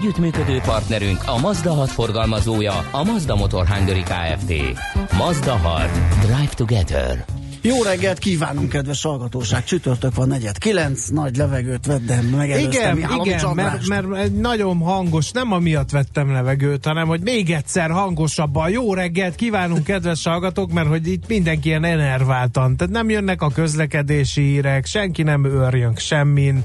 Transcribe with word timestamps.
Együttműködő 0.00 0.60
partnerünk 0.64 1.22
a 1.26 1.38
Mazda 1.38 1.72
6 1.72 1.90
forgalmazója, 1.90 2.72
a 2.90 3.04
Mazda 3.04 3.36
Motor 3.36 3.66
Hungary 3.66 4.02
Kft. 4.02 4.52
Mazda 5.18 5.56
6. 5.56 5.90
Drive 6.20 6.50
Together. 6.54 7.24
Jó 7.62 7.82
reggelt 7.82 8.18
kívánunk, 8.18 8.68
kedves 8.68 9.02
hallgatóság! 9.02 9.64
Csütörtök 9.64 10.14
van 10.14 10.28
negyed 10.28 10.58
kilenc, 10.58 11.06
nagy 11.08 11.36
levegőt 11.36 11.86
vettem, 11.86 12.24
megelőztem 12.24 12.96
Igen, 12.96 13.10
igen, 13.24 13.54
mert, 13.54 13.86
mert 13.86 14.36
nagyon 14.36 14.78
hangos, 14.78 15.30
nem 15.30 15.52
amiatt 15.52 15.90
vettem 15.90 16.32
levegőt, 16.32 16.84
hanem 16.84 17.06
hogy 17.06 17.20
még 17.20 17.50
egyszer 17.50 17.90
hangosabban. 17.90 18.70
Jó 18.70 18.94
reggelt 18.94 19.34
kívánunk, 19.34 19.84
kedves 19.84 20.24
hallgatók, 20.24 20.72
mert 20.72 20.88
hogy 20.88 21.06
itt 21.06 21.28
mindenki 21.28 21.68
ilyen 21.68 21.84
enerváltan, 21.84 22.76
tehát 22.76 22.92
nem 22.92 23.10
jönnek 23.10 23.42
a 23.42 23.50
közlekedési 23.50 24.42
hírek, 24.42 24.86
senki 24.86 25.22
nem 25.22 25.44
őrjön 25.44 25.94
semmin. 25.96 26.64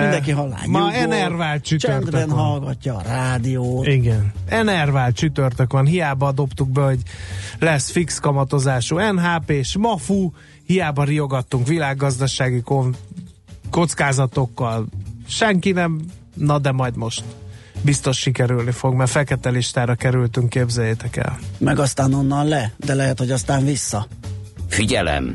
Mindenki 0.00 0.30
hallány. 0.30 0.68
Ma 0.68 0.92
enervált 0.92 1.64
csütörtök 1.64 2.10
Csendben 2.12 2.28
van. 2.36 2.46
hallgatja 2.46 2.96
a 2.96 3.02
rádiót. 3.02 3.86
Igen. 3.86 4.32
Enervált 4.48 5.16
csütörtök 5.16 5.72
van, 5.72 5.86
hiába 5.86 6.32
dobtuk 6.32 6.68
be, 6.68 6.82
hogy 6.82 7.00
lesz 7.58 7.90
fix 7.90 8.18
kamatozású 8.18 8.98
NHP 8.98 9.50
és 9.50 9.76
MAFU, 9.76 10.30
hiába 10.66 11.04
riogattunk 11.04 11.66
világgazdasági 11.66 12.60
kon- 12.60 12.96
kockázatokkal. 13.70 14.86
Senki 15.28 15.72
nem, 15.72 16.00
na 16.34 16.58
de 16.58 16.72
majd 16.72 16.96
most 16.96 17.24
biztos 17.82 18.18
sikerülni 18.18 18.70
fog, 18.70 18.94
mert 18.94 19.10
fekete 19.10 19.50
listára 19.50 19.94
kerültünk, 19.94 20.48
képzeljétek 20.48 21.16
el. 21.16 21.38
Meg 21.58 21.78
aztán 21.78 22.14
onnan 22.14 22.46
le, 22.48 22.72
de 22.76 22.94
lehet, 22.94 23.18
hogy 23.18 23.30
aztán 23.30 23.64
vissza. 23.64 24.06
Figyelem! 24.68 25.34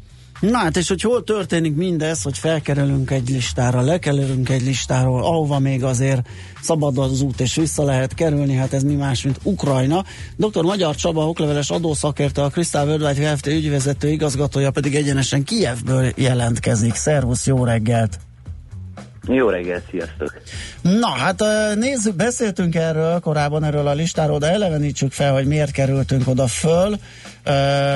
Na 0.41 0.57
hát, 0.57 0.77
és 0.77 0.87
hogy 0.87 1.01
hol 1.01 1.23
történik 1.23 1.75
mindez, 1.75 2.21
hogy 2.21 2.37
felkerülünk 2.37 3.11
egy 3.11 3.29
listára, 3.29 3.81
lekerülünk 3.81 4.49
egy 4.49 4.61
listáról, 4.61 5.23
ahova 5.23 5.59
még 5.59 5.83
azért 5.83 6.27
szabad 6.61 6.97
az 6.97 7.21
út 7.21 7.39
és 7.39 7.55
vissza 7.55 7.83
lehet 7.83 8.13
kerülni, 8.13 8.53
hát 8.53 8.73
ez 8.73 8.83
mi 8.83 8.93
más, 8.93 9.23
mint 9.23 9.39
Ukrajna. 9.43 10.03
Dr. 10.35 10.63
Magyar 10.63 10.95
Csaba, 10.95 11.27
okleveles 11.27 11.69
adószakértő, 11.69 12.41
a 12.41 12.49
Crystal 12.49 12.87
Worldwide 12.87 13.33
Kft. 13.33 13.47
ügyvezető 13.47 14.09
igazgatója 14.09 14.71
pedig 14.71 14.95
egyenesen 14.95 15.43
Kijevből 15.43 16.11
jelentkezik. 16.15 16.93
Szervusz, 16.93 17.47
jó 17.47 17.63
reggelt! 17.63 18.30
Jó 19.27 19.49
reggelt, 19.49 19.83
sziasztok! 19.89 20.41
Na, 20.81 21.09
hát 21.09 21.43
nézzük, 21.75 22.15
beszéltünk 22.15 22.75
erről 22.75 23.19
korábban 23.19 23.63
erről 23.63 23.87
a 23.87 23.93
listáról, 23.93 24.39
de 24.39 24.51
elevenítsük 24.51 25.11
fel, 25.11 25.33
hogy 25.33 25.45
miért 25.45 25.71
kerültünk 25.71 26.27
oda 26.27 26.47
föl, 26.47 26.97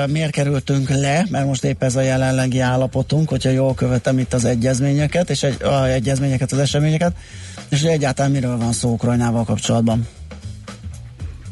miért 0.06 0.30
kerültünk 0.30 0.88
le, 0.88 1.26
mert 1.30 1.46
most 1.46 1.64
épp 1.64 1.82
ez 1.82 1.96
a 1.96 2.00
jelenlegi 2.00 2.60
állapotunk, 2.60 3.28
hogyha 3.28 3.50
jól 3.50 3.74
követem 3.74 4.18
itt 4.18 4.32
az 4.32 4.44
egyezményeket, 4.44 5.30
és 5.30 5.42
egy, 5.42 5.62
a 5.62 5.86
egyezményeket, 5.86 6.52
az 6.52 6.58
eseményeket, 6.58 7.12
és 7.68 7.82
egyáltalán 7.82 8.30
miről 8.30 8.56
van 8.56 8.72
szó 8.72 8.92
Ukrajnával 8.92 9.44
kapcsolatban. 9.44 10.06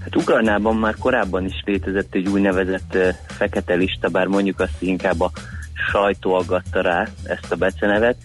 Hát 0.01 0.17
Ukrajnában 0.17 0.77
már 0.77 0.95
korábban 0.99 1.45
is 1.45 1.63
létezett 1.65 2.15
egy 2.15 2.29
úgynevezett 2.29 2.97
fekete 3.27 3.75
lista, 3.75 4.09
bár 4.09 4.27
mondjuk 4.27 4.61
azt 4.61 4.77
inkább 4.79 5.21
a 5.21 5.31
sajtó 5.91 6.35
aggatta 6.35 6.81
rá 6.81 7.09
ezt 7.25 7.53
a 7.53 7.57
becenevet, 7.57 8.17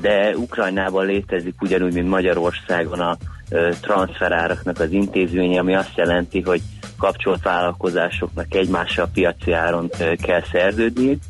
de 0.00 0.36
Ukrajnában 0.36 1.06
létezik 1.06 1.62
ugyanúgy, 1.62 1.92
mint 1.92 2.08
Magyarországon 2.08 3.00
a 3.00 3.16
transferáraknak 3.80 4.80
az 4.80 4.92
intézménye, 4.92 5.58
ami 5.58 5.74
azt 5.74 5.96
jelenti, 5.96 6.40
hogy 6.40 6.60
kapcsolt 6.98 7.42
vállalkozásoknak 7.42 8.54
egymással 8.54 9.08
piaci 9.12 9.52
áron 9.52 9.90
kell 10.22 10.42
szerződniük, 10.52 11.22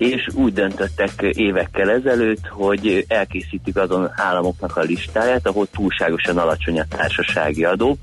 és 0.00 0.28
úgy 0.34 0.52
döntöttek 0.52 1.12
évekkel 1.20 1.90
ezelőtt, 1.90 2.46
hogy 2.46 3.04
elkészítik 3.08 3.76
azon 3.76 4.10
államoknak 4.16 4.76
a 4.76 4.80
listáját, 4.80 5.46
ahol 5.46 5.66
túlságosan 5.72 6.38
alacsony 6.38 6.80
a 6.80 6.84
társasági 6.88 7.64
adó, 7.64 7.96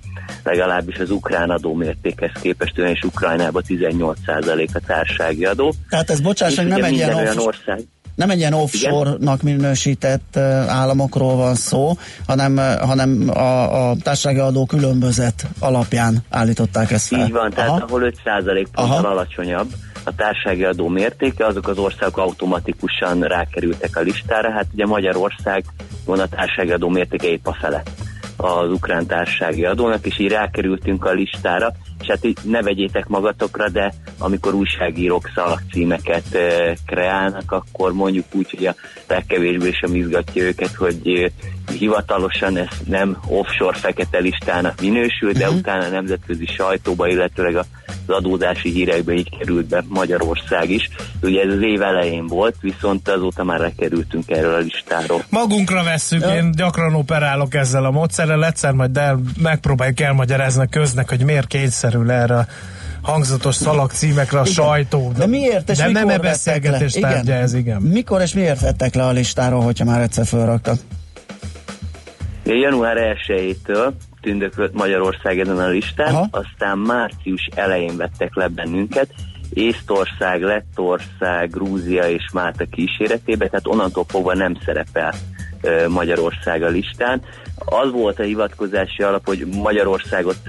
legalábbis 0.44 0.98
az 0.98 1.12
ukrán 1.12 1.50
adó 1.50 1.74
mértékhez 1.74 2.32
képest, 2.42 2.78
és 2.78 3.04
Ukrajnában 3.04 3.64
18% 3.68 4.68
a 4.74 4.80
társasági 4.86 5.46
adó. 5.46 5.74
Tehát 5.90 6.10
ez, 6.10 6.20
bocsáss, 6.20 6.56
nem 6.56 6.84
egy 6.84 6.94
ilyen 6.94 7.14
olyan 7.14 7.38
ország, 7.38 7.80
nem 8.18 8.30
egy 8.30 8.38
ilyen 8.38 8.54
offshore-nak 8.54 9.42
minősített 9.42 10.38
államokról 10.68 11.36
van 11.36 11.56
szó, 11.56 11.98
hanem, 12.28 12.58
hanem 12.82 13.30
a, 13.30 13.90
a 13.90 13.96
társasági 14.04 14.40
adó 14.40 14.66
különbözet 14.66 15.48
alapján 15.60 16.24
állították 16.30 16.92
ezt 16.92 17.08
fel. 17.08 17.26
Így 17.26 17.32
van, 17.32 17.50
tehát 17.50 17.70
Aha. 17.70 17.86
ahol 17.88 18.12
5% 18.26 18.66
Aha. 18.74 18.94
ponttal 18.94 19.12
alacsonyabb 19.12 19.68
a 20.04 20.16
társasági 20.16 20.64
adó 20.64 20.88
mértéke, 20.88 21.46
azok 21.46 21.68
az 21.68 21.78
országok 21.78 22.18
automatikusan 22.18 23.22
rákerültek 23.22 23.98
a 23.98 24.00
listára. 24.00 24.52
Hát 24.52 24.66
ugye 24.74 24.86
Magyarország 24.86 25.64
van 26.06 26.20
a 26.20 26.28
társasági 26.28 26.72
adó 26.72 26.90
mértéke 26.90 27.28
épp 27.28 27.48
a 27.48 27.54
fele 27.54 27.84
az 28.38 28.72
ukrán 28.72 29.06
társasági 29.06 29.66
adónak, 29.66 30.06
és 30.06 30.20
így 30.20 30.32
rákerültünk 30.32 31.06
a 31.06 31.12
listára, 31.12 31.74
és 32.02 32.08
hát 32.08 32.26
így 32.26 32.38
ne 32.44 32.62
vegyétek 32.62 33.08
magatokra, 33.08 33.70
de 33.70 33.94
amikor 34.18 34.54
újságírók 34.54 35.32
szalagcímeket 35.36 36.34
e, 36.34 36.78
kreálnak, 36.86 37.52
akkor 37.52 37.94
mondjuk 37.94 38.26
úgy, 38.32 38.50
hogy 38.50 38.66
a 38.66 38.76
legkevésbé 39.08 39.72
sem 39.72 39.96
izgatja 39.96 40.44
őket, 40.44 40.74
hogy 40.74 41.08
e, 41.08 41.32
hivatalosan 41.72 42.58
ez 42.58 42.68
nem 42.86 43.18
offshore 43.28 43.78
fekete 43.78 44.18
listának 44.20 44.82
minősül, 44.82 45.32
de 45.32 45.48
Mhm. 45.48 45.56
utána 45.58 45.86
a 45.86 45.90
nemzetközi 45.90 46.46
sajtóba, 46.46 47.08
illetőleg 47.08 47.56
az 47.56 47.66
adózási 48.08 48.70
hírekbe 48.72 49.14
így 49.14 49.38
került 49.40 49.66
be 49.66 49.84
Magyarország 49.88 50.70
is. 50.70 50.90
Ugye 51.22 51.42
ez 51.42 51.54
az 51.54 51.62
év 51.62 51.82
elején 51.82 52.28
volt, 52.28 52.56
viszont 52.62 53.08
azóta 53.10 53.44
már 53.44 53.60
lekerültünk 53.60 54.30
erről 54.30 54.54
a 54.54 54.58
listáról. 54.58 55.24
Magunkra 55.30 55.84
vesszük, 55.84 56.22
Ja. 56.22 56.36
én 56.36 56.52
gyakran 56.52 56.94
operálok 56.96 57.54
ezzel 57.56 57.86
a 57.86 57.92
módszerrel, 57.92 58.46
egyszer 58.46 58.72
majd 58.74 58.98
el, 58.98 59.20
megpróbáljuk 59.42 60.00
elmagyarázni 60.00 60.62
a 60.62 60.68
köznek, 60.70 61.10
hogy 61.10 61.24
miért 61.24 61.48
kényszerül 61.48 62.12
erre 62.12 62.36
a 62.38 62.46
hangzatos 63.02 63.56
szalagcímekre 63.56 64.38
a 64.40 64.42
Igen. 64.42 64.54
sajtó. 64.54 65.12
De 65.18 65.26
miért 65.28 65.70
és 65.70 65.78
De 65.78 65.88
mikor 65.88 66.02
nem 66.02 66.10
e 66.10 66.18
beszélgetés 66.18 66.94
tárgya 66.94 67.34
ez, 67.34 67.54
igen. 67.54 67.82
Mikor 67.82 68.22
és 68.22 68.34
miért 68.34 68.60
vettek 68.62 68.96
le 68.96 69.04
a 69.06 69.12
listáról, 69.12 69.62
hogyha 69.62 69.86
már 69.86 70.02
egyszer 70.02 70.26
fölraktak? 70.26 70.78
Január 72.56 73.18
1-től 73.28 73.92
tündöklött 74.22 74.74
Magyarország 74.74 75.40
ezen 75.40 75.58
a 75.58 75.68
listán, 75.68 76.14
Aha. 76.14 76.28
aztán 76.32 76.78
március 76.78 77.50
elején 77.56 77.98
vettek 77.98 78.36
le 78.36 78.48
bennünket, 78.48 79.10
Észtország, 79.54 80.42
Lettország, 80.42 81.50
Grúzia 81.50 82.10
és 82.10 82.24
Málta 82.34 82.66
kíséretében, 82.66 83.50
tehát 83.50 83.68
onnantól 83.68 84.06
fogva 84.08 84.34
nem 84.34 84.58
szerepel 84.66 85.14
Magyarország 85.88 86.64
a 86.64 86.68
listán. 86.68 87.22
Az 87.56 87.92
volt 87.92 88.20
a 88.20 88.24
hivatkozási 88.24 89.04
alap, 89.04 89.26
hogy 89.26 89.46
Magyarországot 89.46 90.42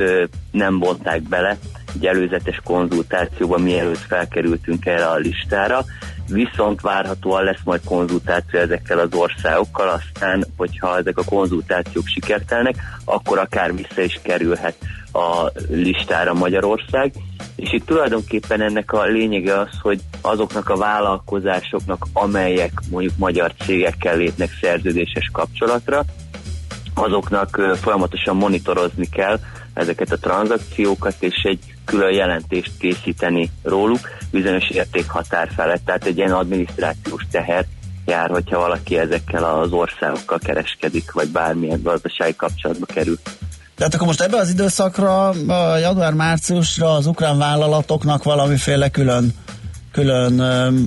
nem 0.50 0.78
vonták 0.78 1.22
bele 1.22 1.58
egy 1.98 2.06
előzetes 2.06 2.60
konzultációba, 2.64 3.58
mielőtt 3.58 3.98
felkerültünk 4.08 4.86
erre 4.86 5.06
a 5.06 5.16
listára, 5.16 5.84
viszont 6.28 6.80
várhatóan 6.80 7.44
lesz 7.44 7.60
majd 7.64 7.80
konzultáció 7.84 8.60
ezekkel 8.60 8.98
az 8.98 9.14
országokkal, 9.14 9.88
aztán, 9.88 10.44
hogyha 10.56 10.98
ezek 10.98 11.18
a 11.18 11.24
konzultációk 11.24 12.06
sikertelnek, 12.06 12.74
akkor 13.04 13.38
akár 13.38 13.74
vissza 13.74 14.02
is 14.02 14.20
kerülhet 14.22 14.76
a 15.12 15.50
listára 15.68 16.34
Magyarország. 16.34 17.12
És 17.56 17.72
itt 17.72 17.86
tulajdonképpen 17.86 18.60
ennek 18.60 18.92
a 18.92 19.04
lényege 19.04 19.58
az, 19.58 19.78
hogy 19.82 20.00
azoknak 20.20 20.68
a 20.68 20.76
vállalkozásoknak, 20.76 22.06
amelyek 22.12 22.72
mondjuk 22.90 23.16
magyar 23.16 23.52
cégekkel 23.64 24.16
lépnek 24.16 24.50
szerződéses 24.60 25.30
kapcsolatra, 25.32 26.04
azoknak 26.94 27.76
folyamatosan 27.80 28.36
monitorozni 28.36 29.08
kell 29.08 29.38
ezeket 29.74 30.12
a 30.12 30.18
tranzakciókat, 30.18 31.14
és 31.18 31.42
egy 31.42 31.77
külön 31.88 32.12
jelentést 32.12 32.73
készíteni 32.79 33.50
róluk 33.62 34.00
bizonyos 34.31 34.69
értékhatár 34.69 35.49
felett, 35.56 35.85
tehát 35.85 36.05
egy 36.05 36.17
ilyen 36.17 36.32
adminisztrációs 36.32 37.23
teher 37.31 37.64
jár, 38.06 38.31
hogyha 38.31 38.58
valaki 38.58 38.99
ezekkel 38.99 39.44
az 39.44 39.73
országokkal 39.73 40.38
kereskedik, 40.38 41.12
vagy 41.12 41.29
bármilyen 41.29 41.82
gazdasági 41.82 42.37
kapcsolatba 42.37 42.87
kerül. 42.87 43.19
Tehát 43.76 43.94
akkor 43.94 44.06
most 44.06 44.20
ebben 44.20 44.40
az 44.40 44.49
időszakra, 44.49 45.32
január-márciusra 45.81 46.94
az 46.94 47.06
ukrán 47.06 47.38
vállalatoknak 47.38 48.23
valamiféle 48.23 48.88
külön 48.88 49.34
külön 49.98 50.40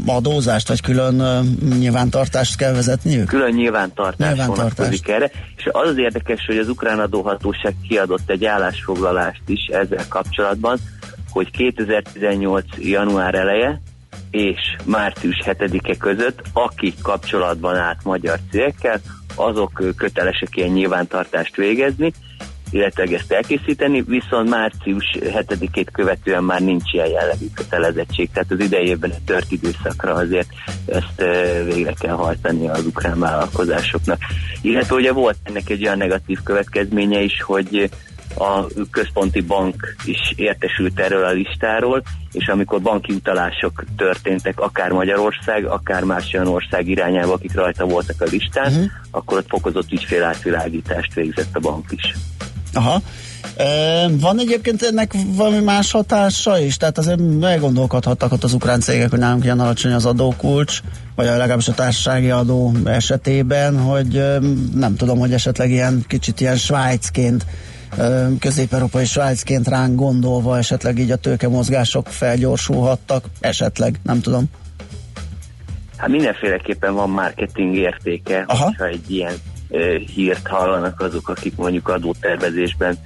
adózást, 0.06 0.68
vagy 0.68 0.82
külön 0.82 1.46
nyilvántartást 1.80 2.58
kell 2.58 2.74
vezetniük? 2.74 3.28
Külön 3.28 3.54
nyilvántartás, 3.54 4.28
nyilvántartás. 4.28 5.00
erre, 5.06 5.32
és 5.56 5.70
az 5.72 5.90
az 5.90 5.98
érdekes, 5.98 6.46
hogy 6.46 6.58
az 6.58 6.70
ukrán 6.70 7.00
adóhatóság 7.00 7.76
kiadott 7.88 8.30
egy 8.30 8.46
állásfoglalást 8.46 9.42
is 9.46 9.66
ezzel 9.66 10.06
kapcsolatban, 10.10 10.78
hogy 11.30 11.52
2018. 11.52 12.66
január 12.78 13.36
eleje 13.36 13.82
és 14.32 14.60
március 14.86 15.42
7-e 15.46 15.98
között, 15.98 16.42
akik 16.54 17.02
kapcsolatban 17.02 17.76
állt 17.76 18.04
magyar 18.04 18.40
cégekkel, 18.52 19.00
azok 19.36 19.84
kötelesek 19.98 20.56
ilyen 20.56 20.70
nyilvántartást 20.70 21.56
végezni, 21.56 22.14
illetve 22.72 23.04
ezt 23.04 23.32
elkészíteni, 23.32 24.02
viszont 24.02 24.50
március 24.50 25.18
7-ét 25.20 25.88
követően 25.92 26.44
már 26.44 26.62
nincs 26.62 26.94
ilyen 26.94 27.08
jellegű 27.08 27.46
kötelezettség, 27.56 28.30
tehát 28.34 28.52
az 28.52 28.60
idejében 28.60 29.12
a 29.12 29.22
tört 29.26 29.52
időszakra 29.52 30.14
azért 30.14 30.50
ezt 30.86 31.24
végre 31.74 31.94
kell 32.00 32.16
hajtani 32.16 32.68
az 32.68 32.86
ukrán 32.86 33.20
vállalkozásoknak. 33.20 34.20
Illetve 34.62 34.96
ugye 34.96 35.12
volt 35.12 35.38
ennek 35.44 35.70
egy 35.70 35.84
olyan 35.86 35.98
negatív 35.98 36.40
következménye 36.44 37.22
is, 37.22 37.42
hogy 37.42 37.90
a 38.38 38.66
központi 38.92 39.42
bank 39.42 39.96
is 40.06 40.34
értesült 40.36 41.00
erről 41.00 41.24
a 41.24 41.32
listáról, 41.32 42.04
és 42.32 42.48
amikor 42.48 42.82
banki 42.82 43.14
utalások 43.14 43.84
történtek, 43.98 44.60
akár 44.60 44.92
Magyarország, 44.92 45.66
akár 45.66 46.04
más 46.04 46.34
olyan 46.34 46.48
ország 46.48 46.88
irányába, 46.88 47.34
akik 47.34 47.54
rajta 47.54 47.86
voltak 47.86 48.22
a 48.22 48.26
listán, 48.32 48.72
uh-huh. 48.72 48.92
akkor 49.12 49.38
ott 49.38 49.50
fokozott 49.50 49.92
ügyfélátvilágítást 49.92 51.14
végzett 51.14 51.56
a 51.56 51.60
bank 51.60 51.86
is. 51.90 52.14
Aha. 52.74 53.02
E, 53.56 53.66
van 54.20 54.40
egyébként 54.40 54.82
ennek 54.82 55.14
valami 55.26 55.60
más 55.60 55.92
hatása 55.92 56.60
is? 56.60 56.78
Tehát 56.78 56.98
azért 56.98 57.20
meggondolkodhattak 57.40 58.32
ott 58.32 58.44
az 58.44 58.54
ukrán 58.54 58.80
cégek, 58.80 59.10
hogy 59.10 59.20
nálunk 59.20 59.44
ilyen 59.44 59.60
alacsony 59.60 59.92
az 59.92 60.06
adókulcs, 60.06 60.82
vagy 61.16 61.26
legalábbis 61.26 61.68
a 61.68 61.74
társasági 61.74 62.30
adó 62.30 62.74
esetében, 62.86 63.80
hogy 63.80 64.24
nem 64.76 64.96
tudom, 64.96 65.20
hogy 65.20 65.34
esetleg 65.34 65.70
ilyen 65.70 66.04
kicsit 66.08 66.40
ilyen 66.40 66.58
Svájcként 66.58 67.46
közép-európai 68.40 69.06
Svájcként 69.06 69.68
ránk 69.68 69.96
gondolva 69.96 70.58
esetleg 70.58 71.00
így 71.00 71.12
a 71.12 71.16
tőkemozgások 71.16 72.08
felgyorsulhattak, 72.08 73.26
esetleg, 73.40 74.00
nem 74.04 74.22
tudom. 74.22 74.46
Hát 75.98 76.10
mindenféleképpen 76.10 76.94
van 76.94 77.10
marketing 77.10 77.76
értéke, 77.76 78.44
Aha. 78.48 78.64
hogyha 78.64 78.86
egy 78.86 79.12
ilyen 79.12 79.34
hírt 80.14 80.48
hallanak 80.48 81.00
azok, 81.02 81.30
akik 81.30 81.56
mondjuk 81.56 81.88
adótervezésben 81.88 82.98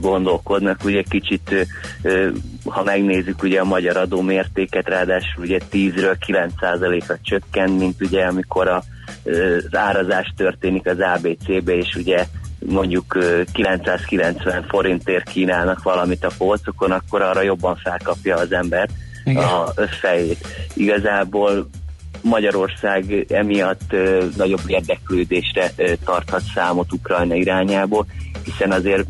gondolkodnak. 0.00 0.84
Ugye 0.84 1.02
kicsit, 1.02 1.66
ha 2.64 2.82
megnézzük 2.82 3.42
ugye 3.42 3.60
a 3.60 3.64
magyar 3.64 3.96
adómértéket, 3.96 4.88
ráadásul 4.88 5.44
ugye 5.44 5.58
10-ről 5.72 6.16
9%-ra 6.26 7.16
csökken, 7.22 7.70
mint 7.70 8.00
ugye 8.00 8.24
amikor 8.24 8.68
a, 8.68 8.82
az 9.24 9.76
árazás 9.76 10.32
történik 10.36 10.86
az 10.86 10.98
ABC-be, 11.00 11.76
és 11.76 11.94
ugye 11.94 12.26
mondjuk 12.58 13.18
990 13.52 14.64
forintért 14.68 15.28
kínálnak 15.28 15.82
valamit 15.82 16.24
a 16.24 16.30
polcokon, 16.38 16.90
akkor 16.90 17.22
arra 17.22 17.42
jobban 17.42 17.76
felkapja 17.76 18.36
az 18.36 18.52
ember 18.52 18.88
Igen. 19.24 19.42
a 19.42 19.72
fejét. 20.00 20.46
Igazából 20.74 21.68
Magyarország 22.24 23.26
emiatt 23.28 23.96
nagyobb 24.36 24.62
érdeklődésre 24.66 25.70
tarthat 26.04 26.42
számot 26.54 26.92
Ukrajna 26.92 27.34
irányából, 27.34 28.06
hiszen 28.44 28.72
azért 28.72 29.06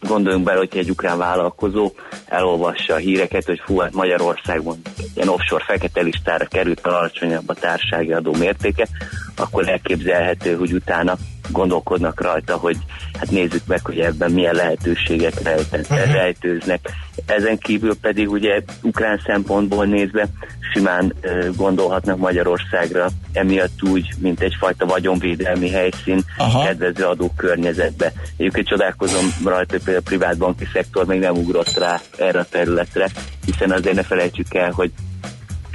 gondoljunk 0.00 0.44
bele, 0.44 0.58
hogyha 0.58 0.78
egy 0.78 0.90
ukrán 0.90 1.18
vállalkozó 1.18 1.92
elolvassa 2.26 2.94
a 2.94 2.96
híreket, 2.96 3.44
hogy 3.44 3.60
fú, 3.64 3.78
hát 3.78 3.92
Magyarországon 3.92 4.76
ilyen 5.14 5.28
offshore 5.28 5.64
fekete 5.64 6.00
listára 6.00 6.44
került 6.44 6.80
a 6.80 6.88
alacsonyabb 6.88 7.48
a 7.48 7.54
társasági 7.54 8.12
adó 8.12 8.32
mértéke, 8.32 8.88
akkor 9.36 9.68
elképzelhető, 9.68 10.56
hogy 10.56 10.72
utána 10.72 11.16
gondolkodnak 11.50 12.20
rajta, 12.20 12.56
hogy 12.56 12.76
hát 13.18 13.30
nézzük 13.30 13.66
meg, 13.66 13.80
hogy 13.84 13.98
ebben 13.98 14.30
milyen 14.30 14.54
lehetőségek 14.54 15.42
rejten, 15.42 15.80
uh-huh. 15.80 16.12
rejtőznek. 16.12 16.90
Ezen 17.26 17.58
kívül 17.58 17.96
pedig 18.00 18.30
ugye 18.30 18.60
ukrán 18.82 19.20
szempontból 19.26 19.84
nézve 19.84 20.26
simán 20.72 21.14
gondolhatnak 21.56 22.18
Magyarországra, 22.18 23.08
emiatt 23.32 23.82
úgy, 23.82 24.08
mint 24.18 24.40
egyfajta 24.40 24.86
vagyonvédelmi 24.86 25.70
helyszín, 25.70 26.20
Aha. 26.36 26.64
kedvező 26.64 27.04
adókörnyezetbe. 27.04 28.12
Egyébként 28.36 28.68
csodálkozom 28.68 29.24
rajta, 29.44 29.72
hogy 29.72 29.82
például 29.82 30.04
a 30.06 30.08
privátbanki 30.08 30.68
szektor 30.72 31.06
még 31.06 31.20
nem 31.20 31.36
ugrott 31.36 31.78
rá 31.78 32.00
erre 32.18 32.38
a 32.38 32.46
területre, 32.50 33.08
hiszen 33.44 33.70
azért 33.70 33.94
ne 33.94 34.02
felejtsük 34.02 34.54
el, 34.54 34.70
hogy 34.70 34.90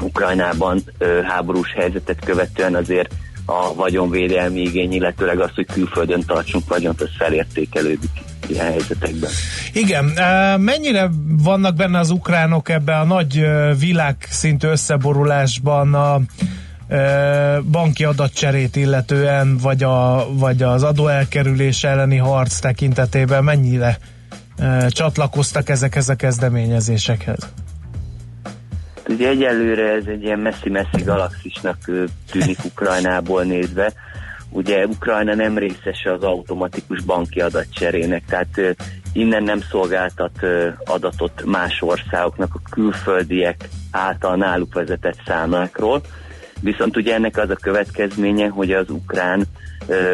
Ukrajnában 0.01 0.83
háborús 1.23 1.73
helyzetet 1.73 2.25
követően 2.25 2.75
azért 2.75 3.13
a 3.49 3.73
vagyonvédelmi 3.75 4.59
igény, 4.59 4.93
illetőleg 4.93 5.39
az, 5.39 5.49
hogy 5.55 5.65
külföldön 5.65 6.23
tartsunk 6.25 6.67
vagyont, 6.67 7.01
az 7.01 7.09
felértékelődik 7.17 8.09
ilyen 8.47 8.65
helyzetekben. 8.65 9.29
Igen, 9.73 10.05
mennyire 10.59 11.09
vannak 11.43 11.75
benne 11.75 11.99
az 11.99 12.09
ukránok 12.09 12.69
ebbe 12.69 12.99
a 12.99 13.05
nagy 13.05 13.45
világszintű 13.79 14.67
összeborulásban 14.67 15.93
a 15.93 16.19
banki 17.71 18.03
adatcserét 18.03 18.75
illetően, 18.75 19.57
vagy, 19.57 19.83
a, 19.83 20.27
vagy 20.31 20.63
az 20.63 20.83
adóelkerülés 20.83 21.83
elleni 21.83 22.17
harc 22.17 22.59
tekintetében 22.59 23.43
mennyire 23.43 23.97
csatlakoztak 24.87 25.69
ezekhez 25.69 26.09
a 26.09 26.15
kezdeményezésekhez? 26.15 27.49
Ugye 29.19 29.29
egyelőre 29.29 29.91
ez 29.91 30.05
egy 30.05 30.23
ilyen 30.23 30.39
messzi-messzi 30.39 31.03
galaxisnak 31.03 31.77
tűnik 32.31 32.57
Ukrajnából 32.63 33.43
nézve. 33.43 33.93
Ugye 34.49 34.85
Ukrajna 34.85 35.35
nem 35.35 35.57
részes 35.57 36.05
az 36.05 36.23
automatikus 36.23 37.01
banki 37.01 37.41
adatcserének, 37.41 38.23
tehát 38.25 38.75
innen 39.13 39.43
nem 39.43 39.61
szolgáltat 39.61 40.39
adatot 40.85 41.45
más 41.45 41.81
országoknak 41.81 42.55
a 42.55 42.69
külföldiek 42.69 43.69
által 43.91 44.35
náluk 44.35 44.73
vezetett 44.73 45.21
számlákról. 45.25 46.01
Viszont 46.61 46.97
ugye 46.97 47.13
ennek 47.13 47.37
az 47.37 47.49
a 47.49 47.55
következménye, 47.55 48.47
hogy 48.47 48.71
az 48.71 48.89
ukrán 48.89 49.43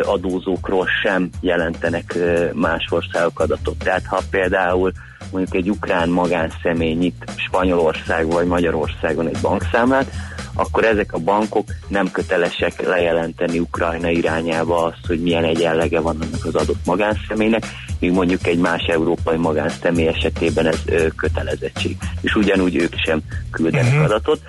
adózókról 0.04 0.88
sem 1.04 1.30
jelentenek 1.42 2.18
más 2.54 2.86
országok 2.90 3.40
adatot. 3.40 3.78
Tehát 3.78 4.06
ha 4.06 4.22
például 4.30 4.92
mondjuk 5.32 5.56
egy 5.56 5.70
ukrán 5.70 6.10
magánszemély 6.10 6.94
nyit 6.94 7.26
Spanyolország 7.36 8.28
vagy 8.28 8.46
Magyarországon 8.46 9.28
egy 9.28 9.38
bankszámlát, 9.42 10.12
akkor 10.56 10.84
ezek 10.84 11.14
a 11.14 11.18
bankok 11.18 11.68
nem 11.88 12.12
kötelesek 12.12 12.88
lejelenteni 12.88 13.60
Ukrajna 13.60 14.10
irányába 14.10 14.84
azt, 14.84 15.06
hogy 15.08 15.22
milyen 15.22 15.44
egyenlege 15.44 16.00
van 16.00 16.18
annak 16.22 16.46
az 16.46 16.56
adott 16.56 16.86
magánszemélynek, 16.86 17.66
míg 18.00 18.12
mondjuk 18.12 18.48
egy 18.48 18.58
más 18.58 18.84
európai 18.84 19.38
magánszemély 19.38 20.08
esetében 20.08 20.66
ez 20.66 20.80
ö, 20.86 21.08
kötelezettség. 21.16 21.98
És 22.22 22.36
ugyanúgy 22.36 22.76
ők 22.76 22.94
sem 23.06 23.22
küldenek 23.52 23.92
uh-huh. 23.92 24.04
adatot. 24.04 24.40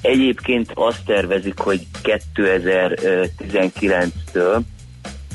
Egyébként 0.00 0.70
azt 0.74 1.04
tervezik, 1.04 1.58
hogy 1.58 1.86
2019-től 2.02 4.60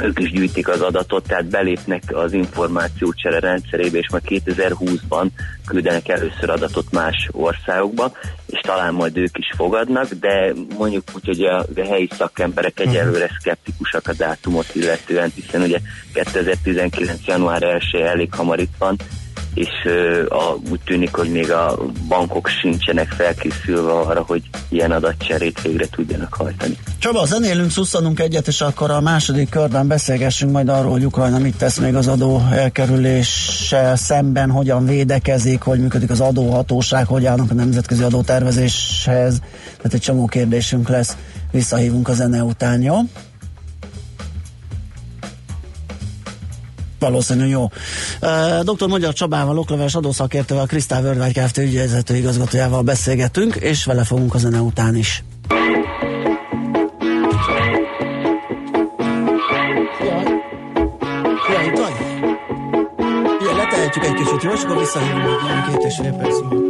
ők 0.03 0.19
is 0.19 0.31
gyűjtik 0.31 0.67
az 0.67 0.81
adatot, 0.81 1.27
tehát 1.27 1.45
belépnek 1.45 2.03
az 2.07 2.33
információcsere 2.33 3.39
rendszerébe, 3.39 3.97
és 3.97 4.09
majd 4.09 4.23
2020-ban 4.27 5.27
küldenek 5.65 6.07
először 6.07 6.49
adatot 6.49 6.91
más 6.91 7.29
országokba, 7.31 8.11
és 8.45 8.59
talán 8.59 8.93
majd 8.93 9.17
ők 9.17 9.37
is 9.37 9.51
fogadnak, 9.55 10.13
de 10.13 10.53
mondjuk 10.77 11.03
úgy, 11.15 11.25
hogy 11.25 11.41
a, 11.41 11.57
a 11.75 11.85
helyi 11.89 12.09
szakemberek 12.17 12.79
mhm. 12.79 12.89
egyelőre 12.89 13.29
szkeptikusak 13.39 14.07
a 14.07 14.13
dátumot 14.13 14.75
illetően, 14.75 15.31
hiszen 15.35 15.61
ugye 15.61 15.79
2019. 16.13 17.25
január 17.25 17.63
1 17.63 18.01
elég 18.01 18.33
hamar 18.33 18.59
itt 18.59 18.75
van, 18.77 18.95
és 19.53 19.69
a, 20.29 20.69
úgy 20.71 20.79
tűnik, 20.85 21.15
hogy 21.15 21.31
még 21.31 21.51
a 21.51 21.77
bankok 22.07 22.47
sincsenek 22.47 23.09
felkészülve 23.11 23.91
arra, 23.91 24.23
hogy 24.27 24.41
ilyen 24.69 24.91
adatcserét 24.91 25.61
végre 25.61 25.85
tudjanak 25.89 26.33
hajtani. 26.33 26.77
Csaba, 26.99 27.25
zenélünk, 27.25 27.71
szusszanunk 27.71 28.19
egyet, 28.19 28.47
és 28.47 28.61
akkor 28.61 28.91
a 28.91 29.01
második 29.01 29.49
körben 29.49 29.87
beszélgessünk 29.87 30.51
majd 30.51 30.69
arról, 30.69 30.91
hogy 30.91 31.05
Ukrajna 31.05 31.37
mit 31.37 31.57
tesz 31.57 31.77
még 31.77 31.95
az 31.95 32.07
adó 32.07 32.41
elkerüléssel 32.51 33.95
szemben, 33.95 34.49
hogyan 34.49 34.85
védekezik, 34.85 35.61
hogy 35.61 35.79
működik 35.79 36.09
az 36.09 36.19
adóhatóság, 36.19 37.07
hogy 37.07 37.25
állnak 37.25 37.51
a 37.51 37.53
nemzetközi 37.53 38.03
adótervezéshez. 38.03 39.39
Tehát 39.77 39.93
egy 39.93 40.01
csomó 40.01 40.25
kérdésünk 40.25 40.89
lesz. 40.89 41.17
Visszahívunk 41.51 42.07
a 42.07 42.13
zene 42.13 42.43
után, 42.43 42.81
jó? 42.81 42.95
Valószínű 47.01 47.45
jó. 47.45 47.69
Uh, 48.21 48.73
dr. 48.73 48.87
Magyar 48.87 49.13
Csabával, 49.13 49.57
okleves 49.57 49.95
adószakértővel, 49.95 50.65
Krisztál 50.65 51.03
Worldwide 51.03 51.41
Kft. 51.41 51.57
ügyvezető 51.57 52.15
igazgatójával 52.15 52.81
beszélgetünk, 52.81 53.55
és 53.55 53.85
vele 53.85 54.03
fogunk 54.03 54.33
a 54.33 54.37
zene 54.37 54.59
után 54.59 54.95
is. 54.95 55.23
Jaj, 61.49 61.91
Jaj, 63.41 63.55
letehetjük 63.55 64.05
egy 64.05 64.13
kicsit, 64.13 64.43
jó, 64.43 64.51
és 64.51 64.63
akkor 64.63 64.77
visszahívunk 64.77 65.25
két 65.67 65.83
és 65.83 65.95
fél 65.95 66.11
perc. 66.11 66.60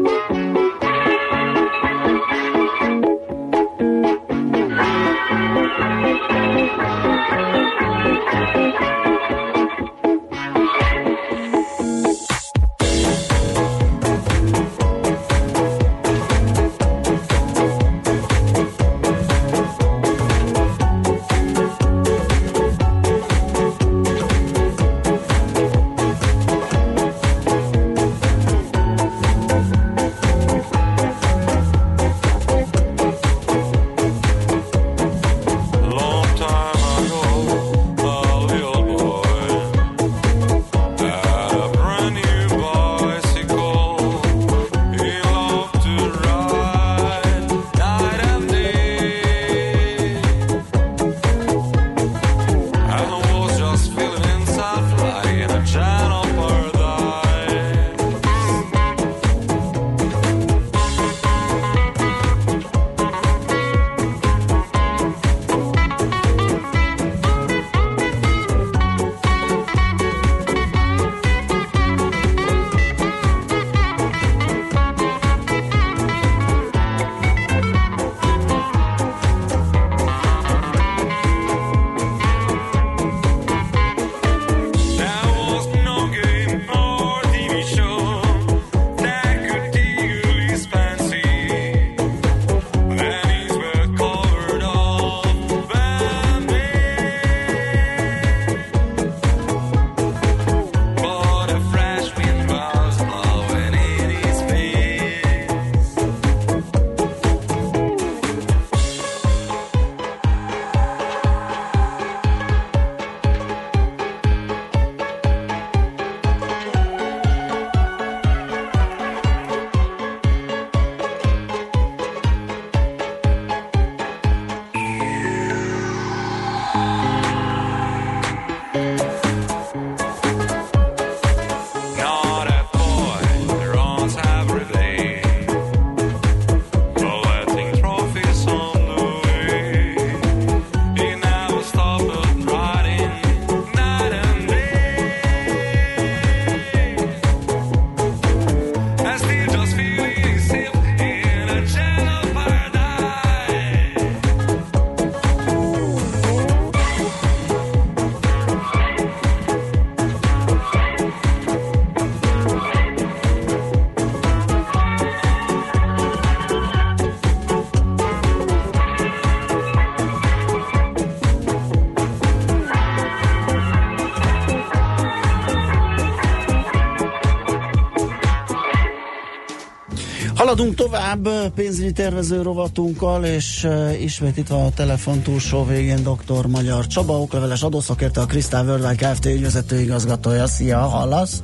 Haladunk 180.52 180.76
tovább 180.76 181.28
pénzügyi 181.56 181.92
tervező 181.92 182.42
rovatunkkal, 182.42 183.26
és 183.26 183.64
uh, 183.64 184.02
ismét 184.02 184.38
itt 184.38 184.48
van 184.48 184.66
a 184.66 184.70
telefon 184.70 185.22
túlsó 185.22 185.66
végén 185.66 186.04
dr. 186.04 186.46
Magyar 186.46 186.88
Csaba, 186.88 187.22
okleveles 187.22 187.62
adószakértő, 187.62 188.22
a 188.22 188.26
Krisztál 188.26 188.66
Worldwide 188.66 189.12
Kft. 189.12 189.26
ügyvezető 189.26 189.80
igazgatója. 189.80 190.48
Szia, 190.48 190.80
hallasz? 190.80 191.44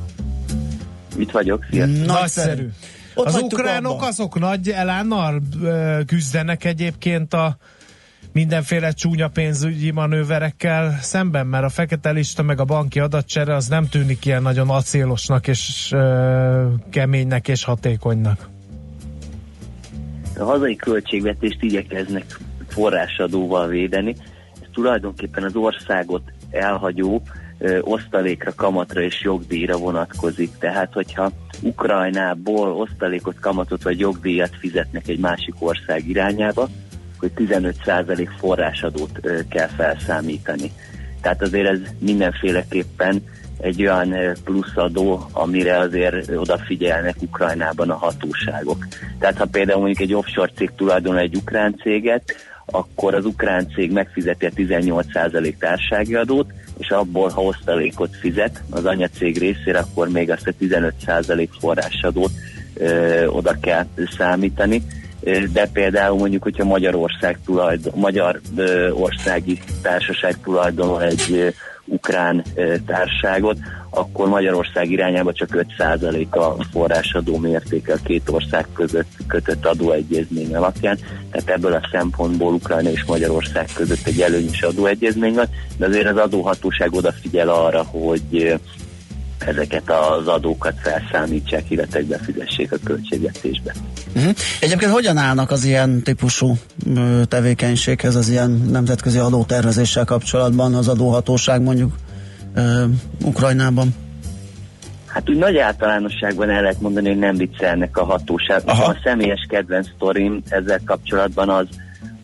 Itt 1.18 1.32
vagyok, 1.32 1.66
szia. 1.72 1.86
Nagyszerű. 1.86 2.70
Ott 3.16 3.26
az 3.26 3.42
ukránok 3.42 3.92
abba. 3.92 4.06
azok 4.06 4.40
nagy 4.40 4.70
elánnal 4.70 5.42
küzdenek 6.06 6.64
egyébként 6.64 7.34
a 7.34 7.58
mindenféle 8.32 8.92
csúnya 8.92 9.28
pénzügyi 9.28 9.92
manőverekkel 9.92 11.00
szemben, 11.02 11.48
mert 11.48 11.64
a 11.64 11.70
fekete 11.70 12.10
lista 12.10 12.44
meg 12.44 12.60
a 12.60 12.66
banki 12.66 13.00
adatcsere 13.00 13.56
az 13.56 13.68
nem 13.68 13.88
tűnik 13.88 14.26
ilyen 14.26 14.42
nagyon 14.42 14.70
acélosnak 14.70 15.48
és 15.48 15.90
ö, 15.92 16.68
keménynek 16.90 17.48
és 17.48 17.64
hatékonynak 17.64 18.56
a 20.40 20.44
hazai 20.44 20.76
költségvetést 20.76 21.64
igyekeznek 21.64 22.40
forrásadóval 22.68 23.68
védeni. 23.68 24.16
Ez 24.54 24.68
tulajdonképpen 24.74 25.44
az 25.44 25.56
országot 25.56 26.22
elhagyó 26.52 27.22
ö, 27.58 27.80
osztalékra, 27.82 28.54
kamatra 28.56 29.02
és 29.02 29.22
jogdíjra 29.24 29.78
vonatkozik. 29.78 30.58
Tehát, 30.60 30.94
hogyha 30.94 31.32
Ukrajnából 31.62 32.72
osztalékot, 32.72 33.40
kamatot 33.40 33.84
vagy 33.84 34.00
jogdíjat 34.00 34.56
fizetnek 34.60 35.08
egy 35.08 35.20
másik 35.20 35.54
ország 35.60 36.10
irányába, 36.10 36.70
hogy 37.20 37.32
15% 37.36 38.28
forrásadót 38.38 39.20
ö, 39.22 39.40
kell 39.50 39.68
felszámítani. 39.68 40.72
Tehát 41.22 41.42
azért 41.42 41.68
ez 41.68 41.80
mindenféleképpen 42.00 43.24
egy 43.60 43.82
olyan 43.82 44.16
pluszadó, 44.44 45.28
amire 45.32 45.78
azért 45.78 46.30
odafigyelnek 46.36 47.16
Ukrajnában 47.22 47.90
a 47.90 47.96
hatóságok. 47.96 48.88
Tehát 49.20 49.38
ha 49.38 49.46
például 49.46 49.80
mondjuk 49.80 50.10
egy 50.10 50.14
offshore 50.14 50.52
cég 50.56 50.72
tulajdonol 50.76 51.20
egy 51.20 51.36
ukrán 51.36 51.76
céget, 51.82 52.36
akkor 52.66 53.14
az 53.14 53.26
ukrán 53.26 53.68
cég 53.76 53.92
megfizeti 53.92 54.46
a 54.46 54.50
18% 54.50 55.54
társági 55.58 56.16
adót, 56.16 56.52
és 56.78 56.90
abból, 56.90 57.30
ha 57.30 57.44
osztalékot 57.44 58.16
fizet 58.16 58.64
az 58.70 58.86
anyacég 58.86 59.38
részére, 59.38 59.80
akkor 59.80 60.10
még 60.10 60.32
azt 60.32 60.48
a 60.48 60.54
15% 60.62 61.48
forrásadót 61.60 62.32
ö, 62.74 63.26
oda 63.26 63.56
kell 63.62 63.86
számítani. 64.18 64.82
De 65.54 65.68
például 65.74 66.18
mondjuk, 66.18 66.44
hogyha 66.44 66.64
Magyarország 66.64 67.40
tulajdon, 67.46 67.94
Magyar 67.96 68.40
ö, 68.56 68.90
országi 68.92 69.60
társaság 69.82 70.38
tulajdonol 70.44 71.04
egy 71.04 71.54
ukrán 71.88 72.44
társágot, 72.86 73.58
akkor 73.90 74.28
Magyarország 74.28 74.92
irányába 74.92 75.34
csak 75.34 75.66
5% 75.78 76.30
a 76.30 76.64
forrásadó 76.72 77.38
mértéke 77.38 77.94
a 77.94 78.00
két 78.04 78.30
ország 78.30 78.66
között 78.74 79.12
kötött 79.28 79.66
adóegyezmény 79.66 80.56
alapján. 80.56 80.98
Tehát 81.32 81.50
ebből 81.50 81.74
a 81.74 81.88
szempontból 81.92 82.54
Ukrajna 82.54 82.90
és 82.90 83.04
Magyarország 83.06 83.70
között 83.74 84.06
egy 84.08 84.22
előnyös 84.22 84.62
adóegyezmény 84.62 85.34
van, 85.34 85.48
de 85.78 85.86
azért 85.86 86.08
az 86.08 86.18
adóhatóság 86.18 86.94
odafigyel 86.94 87.50
arra, 87.50 87.84
hogy 87.84 88.60
ezeket 89.40 89.92
az 89.92 90.28
adókat 90.28 90.74
felszámítsák, 90.82 91.64
illetve 91.70 92.04
befizessék 92.04 92.72
a 92.72 92.78
költségvetésbe. 92.84 93.74
Uh-huh. 94.16 94.34
Egyébként 94.60 94.92
hogyan 94.92 95.18
állnak 95.18 95.52
az 95.52 95.64
ilyen 95.64 96.02
típusú 96.04 96.58
tevékenységhez, 97.28 98.16
az 98.16 98.30
ilyen 98.30 98.52
nemzetközi 98.52 99.18
adótervezéssel 99.18 100.06
kapcsolatban 100.06 100.74
az 100.74 100.88
adóhatóság 100.88 101.62
mondjuk 101.62 101.96
uh, 102.56 102.84
Ukrajnában? 103.24 103.96
Hát 105.06 105.30
úgy 105.30 105.38
nagy 105.38 105.58
általánosságban 105.58 106.50
el 106.50 106.62
lehet 106.62 106.82
mondani, 106.82 107.08
hogy 107.08 107.18
nem 107.18 107.36
viccelnek 107.36 107.98
a 107.98 108.06
hatóság. 108.06 108.62
A 108.66 108.98
személyes 109.04 109.46
kedvenc 109.50 109.88
sztorim 109.96 110.42
ezzel 110.50 110.80
kapcsolatban 110.86 111.50
az, 111.50 111.68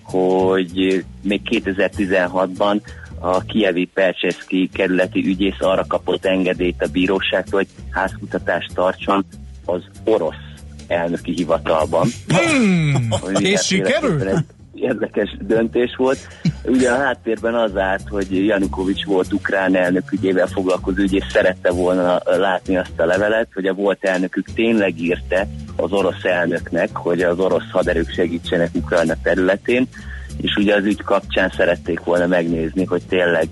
hogy 0.04 1.06
még 1.22 1.42
2016-ban 1.50 2.82
a 3.24 3.42
kievi 3.42 3.90
Percseszki 3.94 4.70
kerületi 4.74 5.26
ügyész 5.26 5.60
arra 5.60 5.86
kapott 5.88 6.26
engedélyt 6.26 6.82
a 6.82 6.88
bíróságtól, 6.92 7.60
hogy 7.60 7.68
házkutatást 7.92 8.74
tartson 8.74 9.26
az 9.66 9.82
orosz 10.04 10.36
elnöki 10.88 11.32
hivatalban. 11.32 12.08
Hmm, 12.28 13.10
és 13.40 13.62
sikerült? 13.62 14.44
érdekes 14.76 15.38
döntés 15.42 15.96
volt. 15.98 16.20
Ugye 16.64 16.92
a 16.92 16.98
háttérben 16.98 17.54
az 17.54 17.78
állt, 17.78 18.08
hogy 18.10 18.46
Janukovics 18.46 19.06
volt 19.06 19.34
ukrán 19.34 19.76
elnök 19.76 20.12
ügyével 20.12 20.48
foglalkozó 20.48 21.02
ügy, 21.02 21.14
és 21.14 21.24
szerette 21.32 21.72
volna 21.72 22.22
látni 22.26 22.78
azt 22.78 23.00
a 23.00 23.06
levelet, 23.06 23.48
hogy 23.54 23.66
a 23.66 23.74
volt 23.74 24.04
elnökük 24.06 24.54
tényleg 24.54 25.00
írte 25.00 25.48
az 25.76 25.92
orosz 25.92 26.24
elnöknek, 26.24 26.96
hogy 26.96 27.22
az 27.22 27.40
orosz 27.40 27.72
haderők 27.72 28.10
segítsenek 28.10 28.70
Ukrajna 28.74 29.14
területén, 29.24 29.88
és 30.42 30.56
ugye 30.56 30.76
az 30.76 30.86
ügy 30.86 31.02
kapcsán 31.02 31.52
szerették 31.56 32.00
volna 32.00 32.28
megnézni, 32.28 32.86
hogy 32.86 33.02
tényleg 33.10 33.48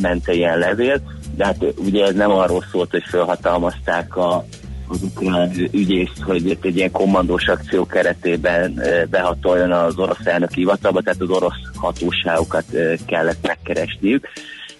mente 0.00 0.32
ilyen 0.32 0.58
levél, 0.58 1.00
de 1.36 1.44
hát 1.44 1.64
ugye 1.76 2.04
ez 2.04 2.14
nem 2.14 2.30
arról 2.30 2.64
szólt, 2.70 2.90
hogy 2.90 3.04
felhatalmazták 3.06 4.16
a 4.16 4.44
az 4.90 5.02
ukrán 5.02 5.52
ügyészt, 5.72 6.20
hogy 6.22 6.58
egy 6.62 6.76
ilyen 6.76 6.90
kommandós 6.90 7.48
akció 7.48 7.86
keretében 7.86 8.82
behatoljon 9.10 9.72
az 9.72 9.98
orosz 9.98 10.26
elnök 10.26 10.52
hivatalba, 10.52 11.00
tehát 11.00 11.20
az 11.20 11.30
orosz 11.30 11.60
hatóságokat 11.74 12.64
kellett 13.06 13.46
megkeresniük. 13.46 14.28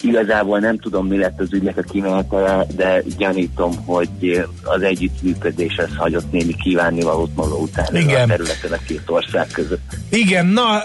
Igazából 0.03 0.59
nem 0.59 0.79
tudom, 0.79 1.07
mi 1.07 1.19
lett 1.19 1.41
az 1.41 1.53
ügynek 1.53 1.77
a 1.77 1.83
kimenetele, 1.83 2.67
de 2.77 3.03
gyanítom, 3.19 3.85
hogy 3.85 4.47
az 4.63 4.83
együttműködés 4.83 5.79
az 5.79 5.97
hagyott 5.97 6.33
némi 6.33 6.55
kívánnivalót 6.55 7.37
maga 7.37 7.55
után 7.55 7.97
Igen. 7.97 8.23
a 8.23 8.27
területen 8.27 8.73
a 8.73 8.79
két 8.87 9.03
ország 9.07 9.47
között. 9.53 9.97
Igen, 10.11 10.47
na, 10.47 10.79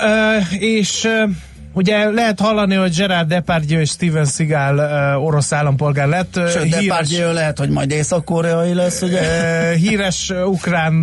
és 0.59 1.07
Ugye 1.77 2.09
lehet 2.09 2.39
hallani, 2.39 2.75
hogy 2.75 2.95
Gerard 2.95 3.27
Depardieu 3.27 3.79
és 3.79 3.89
Steven 3.89 4.25
Seagal 4.25 4.77
uh, 5.17 5.25
orosz 5.25 5.51
állampolgár 5.51 6.07
lett. 6.07 6.33
Sőt, 6.33 6.63
híres, 6.63 6.85
Depardieu 6.85 7.33
lehet, 7.33 7.57
hogy 7.57 7.69
majd 7.69 7.91
észak-koreai 7.91 8.73
lesz, 8.73 9.01
ugye? 9.01 9.19
Uh, 9.19 9.73
híres 9.73 10.33
ukrán 10.45 10.93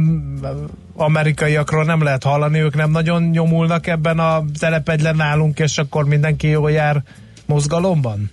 amerikaiakról 0.96 1.84
nem 1.84 2.02
lehet 2.02 2.22
hallani, 2.22 2.60
ők 2.60 2.74
nem 2.74 2.90
nagyon 2.90 3.22
nyomulnak 3.22 3.86
ebben 3.86 4.18
a 4.18 4.44
telepegylen 4.58 5.16
nálunk, 5.16 5.58
és 5.58 5.78
akkor 5.78 6.04
mindenki 6.04 6.48
jól 6.48 6.70
jár 6.70 7.02
mozgalomban? 7.52 8.30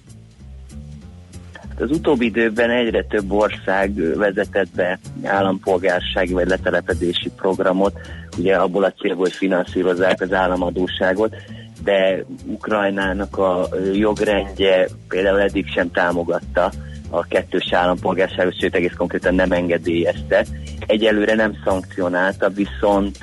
Az 1.80 1.92
utóbbi 1.92 2.26
időben 2.26 2.70
egyre 2.70 3.04
több 3.04 3.32
ország 3.32 3.94
vezetett 4.18 4.68
be 4.76 5.00
állampolgársági 5.24 6.34
vagy 6.34 6.48
letelepedési 6.48 7.32
programot, 7.36 8.00
ugye 8.38 8.56
abból 8.56 8.84
a 8.84 8.92
célból, 8.92 9.24
hogy 9.24 9.32
finanszírozzák 9.32 10.22
az 10.22 10.34
államadóságot, 10.34 11.36
de 11.84 12.26
Ukrajnának 12.46 13.38
a 13.38 13.68
jogrendje 13.94 14.88
például 15.08 15.42
eddig 15.42 15.68
sem 15.68 15.92
támogatta 15.92 16.72
a 17.10 17.26
kettős 17.28 17.74
állampolgárságot, 17.74 18.60
sőt 18.60 18.76
egész 18.76 18.94
konkrétan 18.98 19.36
nem 19.36 19.52
engedélyezte. 19.52 20.46
Egyelőre 20.86 21.36
nem 21.36 21.58
szankcionálta, 21.64 22.50
viszont 22.50 23.18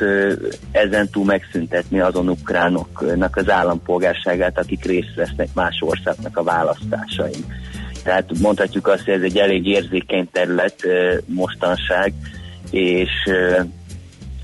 ezen 0.70 1.08
túl 1.10 1.24
megszüntetni 1.24 2.00
azon 2.00 2.28
ukránoknak 2.28 3.36
az 3.36 3.50
állampolgárságát, 3.50 4.58
akik 4.58 4.84
részt 4.84 5.14
vesznek 5.14 5.48
más 5.54 5.78
országnak 5.80 6.36
a 6.36 6.42
választásain. 6.42 7.44
Tehát 8.02 8.38
mondhatjuk 8.40 8.86
azt, 8.86 9.04
hogy 9.04 9.14
ez 9.14 9.22
egy 9.22 9.38
elég 9.38 9.66
érzékeny 9.66 10.28
terület 10.32 10.82
mostanság, 11.26 12.12
és 12.70 13.10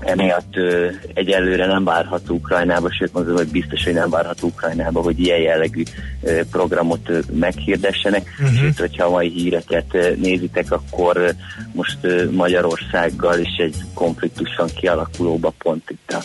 emiatt 0.05 0.55
ö, 0.55 0.89
egyelőre 1.13 1.65
nem 1.65 1.83
várható 1.83 2.35
Ukrajnába, 2.35 2.91
sőt 2.91 3.13
mondom, 3.13 3.35
hogy 3.35 3.47
biztos, 3.47 3.83
hogy 3.83 3.93
nem 3.93 4.09
várható 4.09 4.47
Ukrajnába, 4.47 5.01
hogy 5.01 5.19
ilyen 5.19 5.39
jellegű 5.39 5.83
ö, 6.21 6.41
programot 6.51 7.09
ö, 7.09 7.19
meghirdessenek. 7.31 8.35
Uh-huh. 8.39 8.57
Sőt, 8.57 8.79
hogyha 8.79 9.05
a 9.05 9.09
mai 9.09 9.29
híreket 9.29 9.85
ö, 9.91 10.09
nézitek, 10.15 10.71
akkor 10.71 11.17
ö, 11.17 11.29
most 11.71 11.97
ö, 12.01 12.31
Magyarországgal 12.31 13.39
is 13.39 13.55
egy 13.57 13.75
konfliktus 13.93 14.55
van 14.57 14.69
kialakulóba 14.75 15.53
pont 15.57 15.89
itt 15.89 16.11
a 16.11 16.23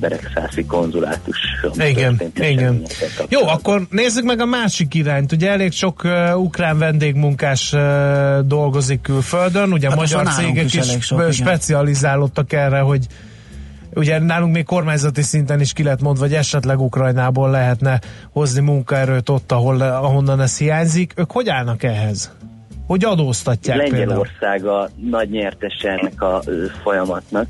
Beregszászi 0.00 0.64
konzulátus. 0.64 1.36
Igen, 1.78 2.20
igen. 2.34 2.82
Jó, 3.28 3.46
akkor 3.46 3.86
nézzük 3.90 4.24
meg 4.24 4.40
a 4.40 4.44
másik 4.44 4.94
irányt. 4.94 5.32
Ugye 5.32 5.50
elég 5.50 5.72
sok 5.72 6.04
uh, 6.04 6.40
ukrán 6.40 6.78
vendégmunkás 6.78 7.72
uh, 7.72 7.80
dolgozik 8.38 9.00
külföldön, 9.00 9.72
ugye 9.72 9.88
hát 9.88 9.96
magyar 9.96 10.26
cégek 10.28 10.64
is, 10.64 10.74
is 10.74 11.04
sok, 11.04 11.32
specializálódtak 11.32 12.52
erre, 12.52 12.78
hogy 12.78 13.01
ugye 13.94 14.18
nálunk 14.18 14.54
még 14.54 14.64
kormányzati 14.64 15.22
szinten 15.22 15.60
is 15.60 15.72
ki 15.72 15.82
lehet 15.82 16.00
mondva, 16.00 16.24
hogy 16.24 16.34
esetleg 16.34 16.80
Ukrajnából 16.80 17.50
lehetne 17.50 18.00
hozni 18.30 18.60
munkaerőt 18.60 19.28
ott, 19.28 19.52
ahol, 19.52 19.80
ahonnan 19.80 20.40
ez 20.40 20.58
hiányzik. 20.58 21.12
Ők 21.16 21.30
hogy 21.30 21.48
állnak 21.48 21.82
ehhez? 21.82 22.32
Hogy 22.86 23.04
adóztatják 23.04 23.76
Lengyelország 23.76 24.66
a 24.66 24.90
nagy 25.10 25.30
nyertese 25.30 25.88
ennek 25.88 26.22
a 26.22 26.42
folyamatnak 26.82 27.46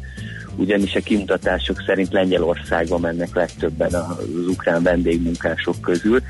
ugyanis 0.56 0.94
a 0.94 1.00
kimutatások 1.00 1.82
szerint 1.86 2.12
Lengyelországba 2.12 2.98
mennek 2.98 3.34
legtöbben 3.34 3.94
az 3.94 4.46
ukrán 4.48 4.82
vendégmunkások 4.82 5.80
közül, 5.80 6.20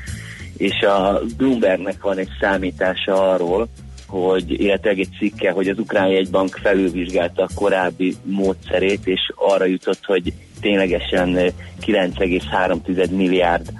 és 0.57 0.81
a 0.81 1.21
Bloombergnek 1.37 2.01
van 2.01 2.17
egy 2.17 2.29
számítása 2.39 3.31
arról, 3.31 3.67
hogy, 4.13 4.61
illetve 4.61 4.89
egy 4.89 5.07
cikke, 5.17 5.51
hogy 5.51 5.67
az 5.67 5.77
Ukrán 5.77 6.07
jegybank 6.07 6.59
felülvizsgálta 6.61 7.43
a 7.43 7.49
korábbi 7.55 8.15
módszerét, 8.23 9.07
és 9.07 9.31
arra 9.35 9.65
jutott, 9.65 10.05
hogy 10.05 10.33
ténylegesen 10.61 11.33
9,3 11.81 13.09
milliárd 13.09 13.73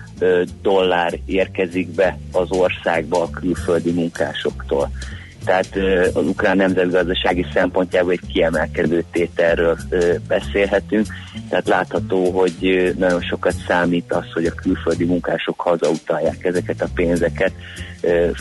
dollár 0.62 1.20
érkezik 1.26 1.88
be 1.88 2.18
az 2.32 2.52
országba 2.52 3.22
a 3.22 3.30
külföldi 3.30 3.92
munkásoktól 3.92 4.90
tehát 5.46 5.78
az 6.14 6.26
ukrán 6.26 6.58
nemzetgazdasági 6.58 7.46
szempontjából 7.54 8.12
egy 8.12 8.34
kiemelkedő 8.34 9.04
tételről 9.12 9.78
beszélhetünk, 10.28 11.08
tehát 11.50 11.68
látható, 11.68 12.32
hogy 12.32 12.94
nagyon 12.98 13.22
sokat 13.22 13.54
számít 13.68 14.12
az, 14.12 14.26
hogy 14.34 14.46
a 14.46 14.54
külföldi 14.62 15.06
munkások 15.06 15.60
hazautalják 15.62 16.44
ezeket 16.44 16.82
a 16.82 16.88
pénzeket, 16.96 17.52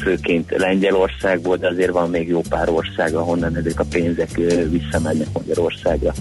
főként 0.02 0.54
Lengyelországból, 0.56 1.56
de 1.56 1.68
azért 1.68 1.90
van 1.90 2.10
még 2.10 2.28
jó 2.28 2.40
pár 2.48 2.68
ország, 2.68 3.14
ahonnan 3.14 3.56
ezek 3.56 3.80
a 3.80 3.84
pénzek 3.90 4.30
visszamennek 4.70 5.26
Magyarországra. 5.32 6.12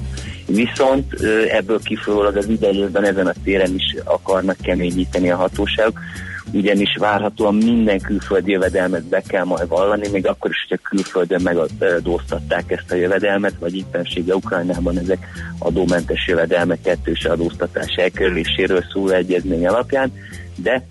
Viszont 0.46 1.13
ebből 1.50 1.80
kifolyólag 1.84 2.36
az 2.36 2.48
idejében 2.48 3.06
ezen 3.06 3.28
a 3.28 3.34
téren 3.44 3.74
is 3.76 3.96
akarnak 4.04 4.58
keményíteni 4.62 5.32
a 5.32 5.36
hatóságok, 5.36 6.00
ugyanis 6.51 6.95
várhatóan 6.99 7.56
minden 7.56 7.99
külföldi 7.99 8.51
jövedelmet 8.51 9.04
be 9.04 9.21
kell 9.21 9.43
majd 9.43 9.67
vallani, 9.67 10.08
még 10.08 10.27
akkor 10.27 10.49
is, 10.49 10.65
hogyha 10.67 10.89
külföldön 10.89 11.41
megadóztatták 11.41 12.71
ezt 12.71 12.91
a 12.91 12.95
jövedelmet, 12.95 13.54
vagy 13.60 13.75
éppenséggel 13.75 14.36
Ukrajnában 14.36 14.97
ezek 14.97 15.27
adómentes 15.60 16.27
jövedelmek 16.27 16.82
kettős 16.82 17.25
adóztatás 17.25 17.95
elkerüléséről 17.95 18.84
szól 18.91 19.13
egyezmény 19.13 19.67
alapján, 19.67 20.13
de 20.56 20.86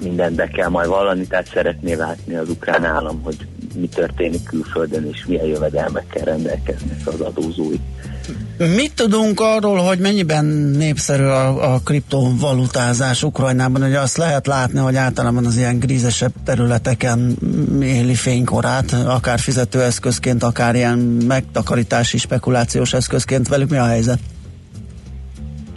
mindent 0.00 0.34
be 0.34 0.48
kell 0.48 0.68
majd 0.68 0.88
vallani, 0.88 1.26
tehát 1.26 1.48
szeretné 1.48 1.94
látni 1.94 2.34
az 2.34 2.48
ukrán 2.48 2.84
állam, 2.84 3.22
hogy 3.22 3.36
mi 3.74 3.88
történik 3.88 4.44
külföldön, 4.44 5.08
és 5.12 5.26
milyen 5.26 5.46
jövedelmekkel 5.46 6.24
rendelkeznek 6.24 6.98
az 7.04 7.20
adózói. 7.20 7.76
Mit 8.58 8.92
tudunk 8.94 9.40
arról, 9.40 9.78
hogy 9.78 9.98
mennyiben 9.98 10.44
népszerű 10.76 11.22
a, 11.22 11.74
a 11.74 11.80
kriptovalutázás 11.84 13.22
Ukrajnában? 13.22 13.82
Ugye 13.82 13.98
azt 13.98 14.16
lehet 14.16 14.46
látni, 14.46 14.78
hogy 14.78 14.96
általában 14.96 15.46
az 15.46 15.56
ilyen 15.56 15.78
grízesebb 15.78 16.32
területeken 16.44 17.36
éli 17.82 18.14
fénykorát, 18.14 18.92
akár 18.92 19.38
fizetőeszközként, 19.38 20.42
akár 20.42 20.74
ilyen 20.74 20.98
megtakarítási, 21.26 22.18
spekulációs 22.18 22.92
eszközként. 22.92 23.48
Velük 23.48 23.70
mi 23.70 23.76
a 23.76 23.86
helyzet? 23.86 24.18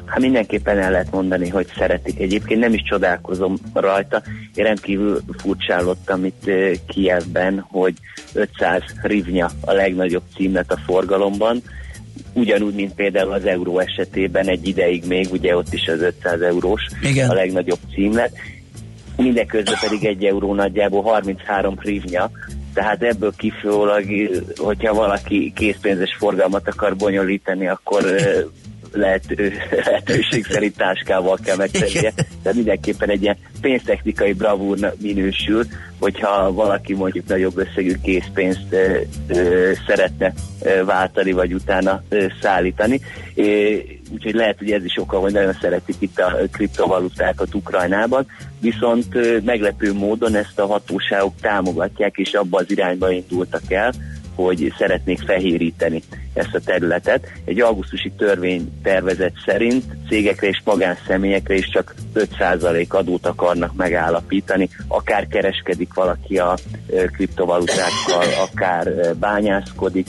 Hát 0.10 0.20
mindenképpen 0.20 0.78
el 0.78 0.92
lehet 0.92 1.12
mondani, 1.12 1.50
hogy 1.50 1.68
szeretik. 1.78 2.20
Egyébként 2.20 2.60
nem 2.60 2.74
is 2.74 2.82
csodálkozom 2.82 3.58
rajta. 3.74 4.22
Én 4.54 4.64
rendkívül 4.64 5.22
furcsálottam 5.38 6.26
itt 6.26 6.48
eh, 6.48 6.72
Kievben, 6.88 7.66
hogy 7.70 7.94
500 8.34 8.82
rivnya 9.02 9.50
a 9.62 9.72
legnagyobb 9.72 10.24
címlet 10.36 10.72
a 10.72 10.80
forgalomban, 10.86 11.62
ugyanúgy, 12.34 12.73
mint 12.73 12.93
például 12.93 13.32
az 13.32 13.45
euró 13.45 13.79
esetében 13.79 14.47
egy 14.47 14.67
ideig 14.67 15.03
még, 15.08 15.27
ugye 15.32 15.55
ott 15.55 15.73
is 15.73 15.88
az 15.88 16.01
500 16.01 16.41
eurós 16.41 16.82
Igen. 17.01 17.29
a 17.29 17.34
legnagyobb 17.34 17.79
címlet, 17.93 18.32
mindeközben 19.17 19.77
pedig 19.82 20.05
egy 20.05 20.25
euró 20.25 20.53
nagyjából 20.53 21.01
33 21.01 21.77
hrivnya, 21.79 22.32
tehát 22.73 23.03
ebből 23.03 23.34
kifolyólag, 23.38 24.05
hogyha 24.58 24.93
valaki 24.93 25.53
készpénzes 25.55 26.15
forgalmat 26.17 26.67
akar 26.67 26.95
bonyolítani, 26.95 27.67
akkor 27.67 28.03
lehető, 28.91 29.54
lehetőség 29.86 30.45
szerint 30.45 30.75
táskával 30.75 31.39
kell 31.43 31.56
megtennie. 31.56 32.13
Tehát 32.43 32.56
mindenképpen 32.56 33.10
egy 33.10 33.21
ilyen 33.21 33.38
pénztechnikai 33.62 34.34
bravúr 34.34 34.93
minősül, 35.02 35.63
hogyha 35.99 36.54
valaki 36.54 36.93
mondjuk 36.93 37.28
nagyobb 37.28 37.58
összegű 37.58 37.93
készpénzt 38.04 38.65
ö, 38.69 38.97
ö, 39.28 39.71
szeretne 39.88 40.34
ö, 40.62 40.84
váltani, 40.86 41.32
vagy 41.32 41.54
utána 41.54 42.04
ö, 42.10 42.25
szállítani. 42.41 43.02
É, 43.34 43.99
úgyhogy 44.12 44.34
lehet, 44.34 44.58
hogy 44.58 44.71
ez 44.71 44.84
is 44.84 44.97
oka, 44.97 45.19
hogy 45.19 45.34
nagyon 45.34 45.58
szeretik 45.62 45.95
itt 45.99 46.19
a 46.19 46.38
kriptovalutákat 46.52 47.56
Ukrajnában, 47.56 48.25
viszont 48.62 49.15
ö, 49.15 49.38
meglepő 49.45 49.93
módon 49.93 50.36
ezt 50.36 50.60
a 50.60 50.65
hatóságok 50.65 51.34
támogatják, 51.41 52.17
és 52.17 52.34
abba 52.34 52.58
az 52.58 52.71
irányba 52.71 53.12
indultak 53.12 53.71
el, 53.71 53.93
hogy 54.43 54.73
szeretnék 54.78 55.19
fehéríteni 55.19 56.04
ezt 56.34 56.56
a 56.56 56.60
területet. 56.60 57.32
Egy 57.45 57.62
augusztusi 57.62 58.12
törvénytervezet 58.17 59.34
szerint 59.45 59.84
cégekre 60.08 60.47
és 60.47 60.62
magánszemélyekre 60.63 61.56
is 61.56 61.69
csak 61.69 61.95
5% 62.15 62.88
adót 62.88 63.25
akarnak 63.25 63.75
megállapítani, 63.75 64.69
akár 64.88 65.28
kereskedik 65.28 65.93
valaki 65.93 66.38
a 66.38 66.58
kriptovalutákkal, 67.12 68.25
akár 68.52 69.15
bányászkodik, 69.15 70.08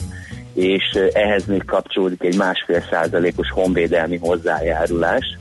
és 0.53 0.99
ehhez 1.13 1.45
még 1.45 1.65
kapcsolódik 1.65 2.23
egy 2.23 2.37
másfél 2.37 2.83
százalékos 2.89 3.49
honvédelmi 3.49 4.17
hozzájárulás, 4.17 5.37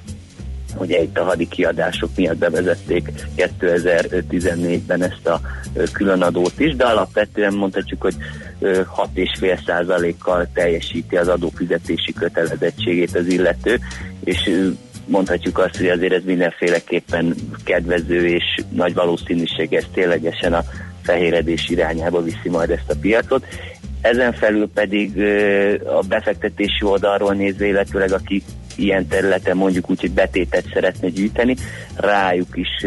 Ugye 0.77 1.03
itt 1.03 1.19
a 1.19 1.25
hadi 1.25 1.49
kiadások 1.49 2.11
miatt 2.17 2.37
bevezették 2.37 3.11
2014-ben 3.37 5.03
ezt 5.03 5.27
a 5.27 5.41
különadót 5.93 6.61
is, 6.61 6.77
de 6.77 6.85
alapvetően 6.85 7.55
mondhatjuk, 7.55 8.03
hogy 8.03 8.15
6,5 8.61 9.67
százalékkal 9.67 10.49
teljesíti 10.55 11.17
az 11.17 11.29
adófizetési 11.29 12.13
kötelezettségét 12.13 13.17
az 13.17 13.27
illető, 13.27 13.79
és 14.25 14.71
mondhatjuk 15.07 15.59
azt, 15.59 15.77
hogy 15.77 15.89
azért 15.89 16.13
ez 16.13 16.23
mindenféleképpen 16.25 17.35
kedvező, 17.65 18.27
és 18.27 18.45
nagy 18.71 18.95
valószínűség 18.95 19.75
ez 19.75 19.85
ténylegesen 19.95 20.53
a 20.53 20.65
fehéredés 21.03 21.69
irányába 21.69 22.23
viszi 22.23 22.49
majd 22.49 22.71
ezt 22.71 22.91
a 22.91 22.99
piacot. 23.01 23.47
Ezen 24.01 24.33
felül 24.33 24.69
pedig 24.75 25.19
a 25.85 26.01
befektetési 26.09 26.85
oldalról 26.85 27.35
nézve, 27.35 27.67
illetőleg 27.67 28.13
aki 28.13 28.43
ilyen 28.83 29.07
területen 29.07 29.57
mondjuk 29.57 29.91
úgy, 29.91 30.01
hogy 30.01 30.11
betétet 30.11 30.65
szeretne 30.73 31.09
gyűjteni, 31.09 31.57
rájuk 31.95 32.57
is 32.57 32.87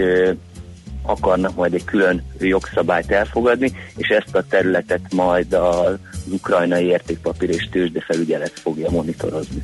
akarnak 1.05 1.55
majd 1.55 1.73
egy 1.73 1.85
külön 1.85 2.23
jogszabályt 2.39 3.11
elfogadni, 3.11 3.71
és 3.97 4.07
ezt 4.07 4.35
a 4.35 4.43
területet 4.49 5.01
majd 5.13 5.53
az 5.53 5.97
ukrajnai 6.27 6.85
értékpapír 6.85 7.49
és 7.49 7.67
tőzsdefelügyelet 7.71 8.59
fogja 8.59 8.89
monitorozni. 8.89 9.63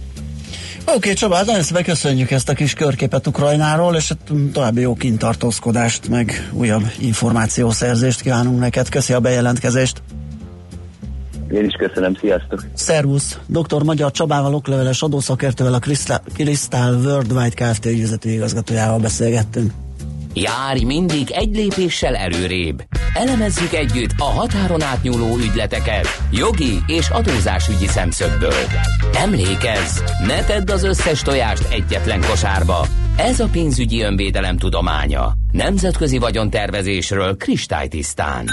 Oké, 0.79 0.97
okay, 0.97 1.13
Csaba, 1.13 1.35
hát 1.35 1.45
nagyon 1.45 1.61
szépen 1.61 1.83
köszönjük 1.83 2.31
ezt 2.31 2.49
a 2.49 2.53
kis 2.53 2.73
körképet 2.73 3.27
Ukrajnáról, 3.27 3.95
és 3.95 4.07
hát 4.07 4.17
további 4.53 4.81
jó 4.81 4.93
kintartózkodást, 4.93 6.07
meg 6.07 6.49
újabb 6.53 6.83
információszerzést 6.99 8.21
kívánunk 8.21 8.59
neked. 8.59 8.89
Köszi 8.89 9.13
a 9.13 9.19
bejelentkezést! 9.19 10.01
Én 11.51 11.65
is 11.65 11.73
köszönöm, 11.73 12.15
sziasztok! 12.15 12.63
Szervusz! 12.73 13.39
Dr. 13.45 13.83
Magyar 13.83 14.11
Csabával, 14.11 14.53
okleveles 14.53 15.01
adószakértővel, 15.01 15.73
a 15.73 15.79
Crystal 16.33 16.95
Worldwide 16.95 17.71
Kft. 17.71 17.85
ügyvezető 17.85 18.29
igazgatójával 18.29 18.99
beszélgettünk. 18.99 19.71
Járj 20.33 20.83
mindig 20.83 21.31
egy 21.31 21.55
lépéssel 21.55 22.15
előrébb. 22.15 22.83
Elemezzük 23.13 23.73
együtt 23.73 24.13
a 24.17 24.23
határon 24.23 24.81
átnyúló 24.81 25.37
ügyleteket 25.37 26.07
jogi 26.31 26.79
és 26.87 27.09
adózásügyi 27.09 27.87
szemszögből. 27.87 28.63
Emlékezz, 29.13 29.99
ne 30.27 30.43
tedd 30.43 30.71
az 30.71 30.83
összes 30.83 31.21
tojást 31.21 31.73
egyetlen 31.73 32.21
kosárba. 32.21 32.85
Ez 33.17 33.39
a 33.39 33.47
pénzügyi 33.51 34.01
önvédelem 34.01 34.57
tudománya. 34.57 35.33
Nemzetközi 35.51 36.17
vagyontervezésről 36.17 37.37
kristálytisztán. 37.37 38.45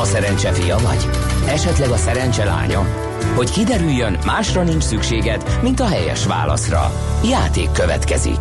A 0.00 0.04
szerencse 0.04 0.52
fia 0.52 0.78
vagy? 0.78 1.08
Esetleg 1.48 1.90
a 1.90 1.96
szerencse 1.96 2.44
lánya? 2.44 2.86
Hogy 3.34 3.50
kiderüljön, 3.50 4.18
másra 4.24 4.62
nincs 4.62 4.82
szükséged, 4.82 5.58
mint 5.62 5.80
a 5.80 5.86
helyes 5.86 6.26
válaszra. 6.26 6.92
Játék 7.24 7.72
következik. 7.72 8.38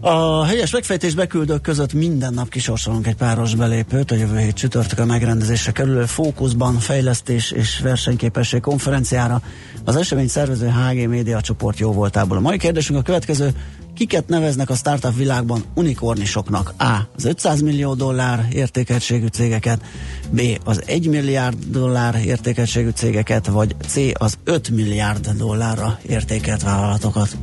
A 0.00 0.44
helyes 0.44 0.70
megfejtés 0.70 1.14
beküldők 1.14 1.60
között 1.60 1.92
minden 1.92 2.34
nap 2.34 2.48
kisorsolunk 2.48 3.06
egy 3.06 3.14
páros 3.14 3.54
belépőt 3.54 4.10
a 4.10 4.14
jövő 4.14 4.38
hét 4.38 4.54
csütörtökön 4.54 5.06
megrendezésre 5.06 5.72
kerülő 5.72 6.04
fókuszban 6.04 6.78
fejlesztés 6.78 7.50
és 7.50 7.80
versenyképesség 7.80 8.60
konferenciára. 8.60 9.42
Az 9.84 9.96
esemény 9.96 10.28
szervező 10.28 10.68
HG 10.68 11.08
Média 11.08 11.40
csoport 11.40 11.78
jó 11.78 11.92
voltából. 11.92 12.36
A 12.36 12.40
mai 12.40 12.58
kérdésünk 12.58 12.98
a 12.98 13.02
következő. 13.02 13.50
Kiket 13.94 14.28
neveznek 14.28 14.70
a 14.70 14.74
startup 14.74 15.16
világban 15.16 15.64
unikornisoknak? 15.74 16.74
A. 16.78 16.96
Az 17.16 17.24
500 17.24 17.60
millió 17.60 17.94
dollár 17.94 18.48
értékeltségű 18.52 19.26
cégeket, 19.26 19.80
B. 20.30 20.40
Az 20.64 20.82
1 20.86 21.08
milliárd 21.08 21.56
dollár 21.66 22.20
értékeltségű 22.24 22.88
cégeket, 22.88 23.46
vagy 23.46 23.76
C. 23.86 23.96
Az 24.12 24.38
5 24.44 24.70
milliárd 24.70 25.28
dollárra 25.28 25.98
értékelt 26.08 26.62
vállalatokat. 26.62 27.36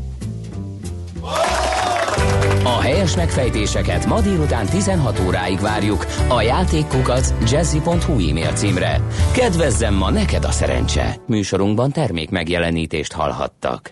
A 2.63 2.81
helyes 2.81 3.15
megfejtéseket 3.15 4.05
ma 4.05 4.21
délután 4.21 4.65
16 4.65 5.19
óráig 5.19 5.59
várjuk 5.59 6.05
a 6.27 6.41
játékkukat 6.41 7.33
jazzy.hu 7.51 8.29
e-mail 8.29 8.51
címre. 8.53 9.01
Kedvezzem 9.31 9.93
ma 9.93 10.11
neked 10.11 10.43
a 10.43 10.51
szerencse! 10.51 11.21
Műsorunkban 11.27 11.91
termék 11.91 12.29
megjelenítést 12.29 13.11
hallhattak. 13.11 13.91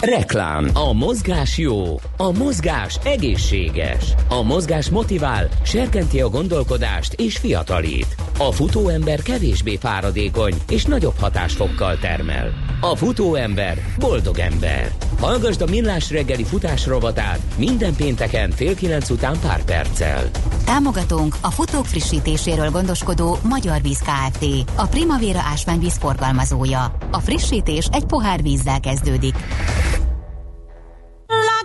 Reklám. 0.00 0.70
A 0.72 0.92
mozgás 0.92 1.58
jó. 1.58 2.00
A 2.16 2.30
mozgás 2.30 2.98
egészséges. 3.04 4.14
A 4.28 4.42
mozgás 4.42 4.90
motivál, 4.90 5.48
serkenti 5.62 6.20
a 6.20 6.28
gondolkodást 6.28 7.12
és 7.12 7.36
fiatalít. 7.36 8.16
A 8.38 8.52
futóember 8.52 9.22
kevésbé 9.22 9.76
fáradékony 9.76 10.54
és 10.68 10.84
nagyobb 10.84 11.18
hatásfokkal 11.20 11.98
termel. 11.98 12.52
A 12.80 12.96
futóember 12.96 13.78
boldog 13.98 14.38
ember. 14.38 14.92
Hallgasd 15.20 15.62
a 15.62 15.66
Millás 15.66 16.10
reggeli 16.10 16.44
futás 16.44 16.86
rovatát 16.86 17.40
minden 17.56 17.94
pénteken 17.94 18.50
fél 18.50 18.74
kilenc 18.74 19.10
után 19.10 19.36
pár 19.40 19.64
perccel. 19.64 20.30
Támogatónk 20.64 21.36
a 21.40 21.50
futók 21.50 21.86
frissítéséről 21.86 22.70
gondoskodó 22.70 23.38
Magyar 23.42 23.82
Víz 23.82 23.98
Kft. 23.98 24.44
A 24.74 24.86
Primavera 24.86 25.40
ásványvíz 25.52 25.96
forgalmazója. 25.96 26.96
A 27.10 27.18
frissítés 27.18 27.88
egy 27.92 28.04
pohár 28.04 28.42
vízzel 28.42 28.80
kezdődik. 28.80 29.34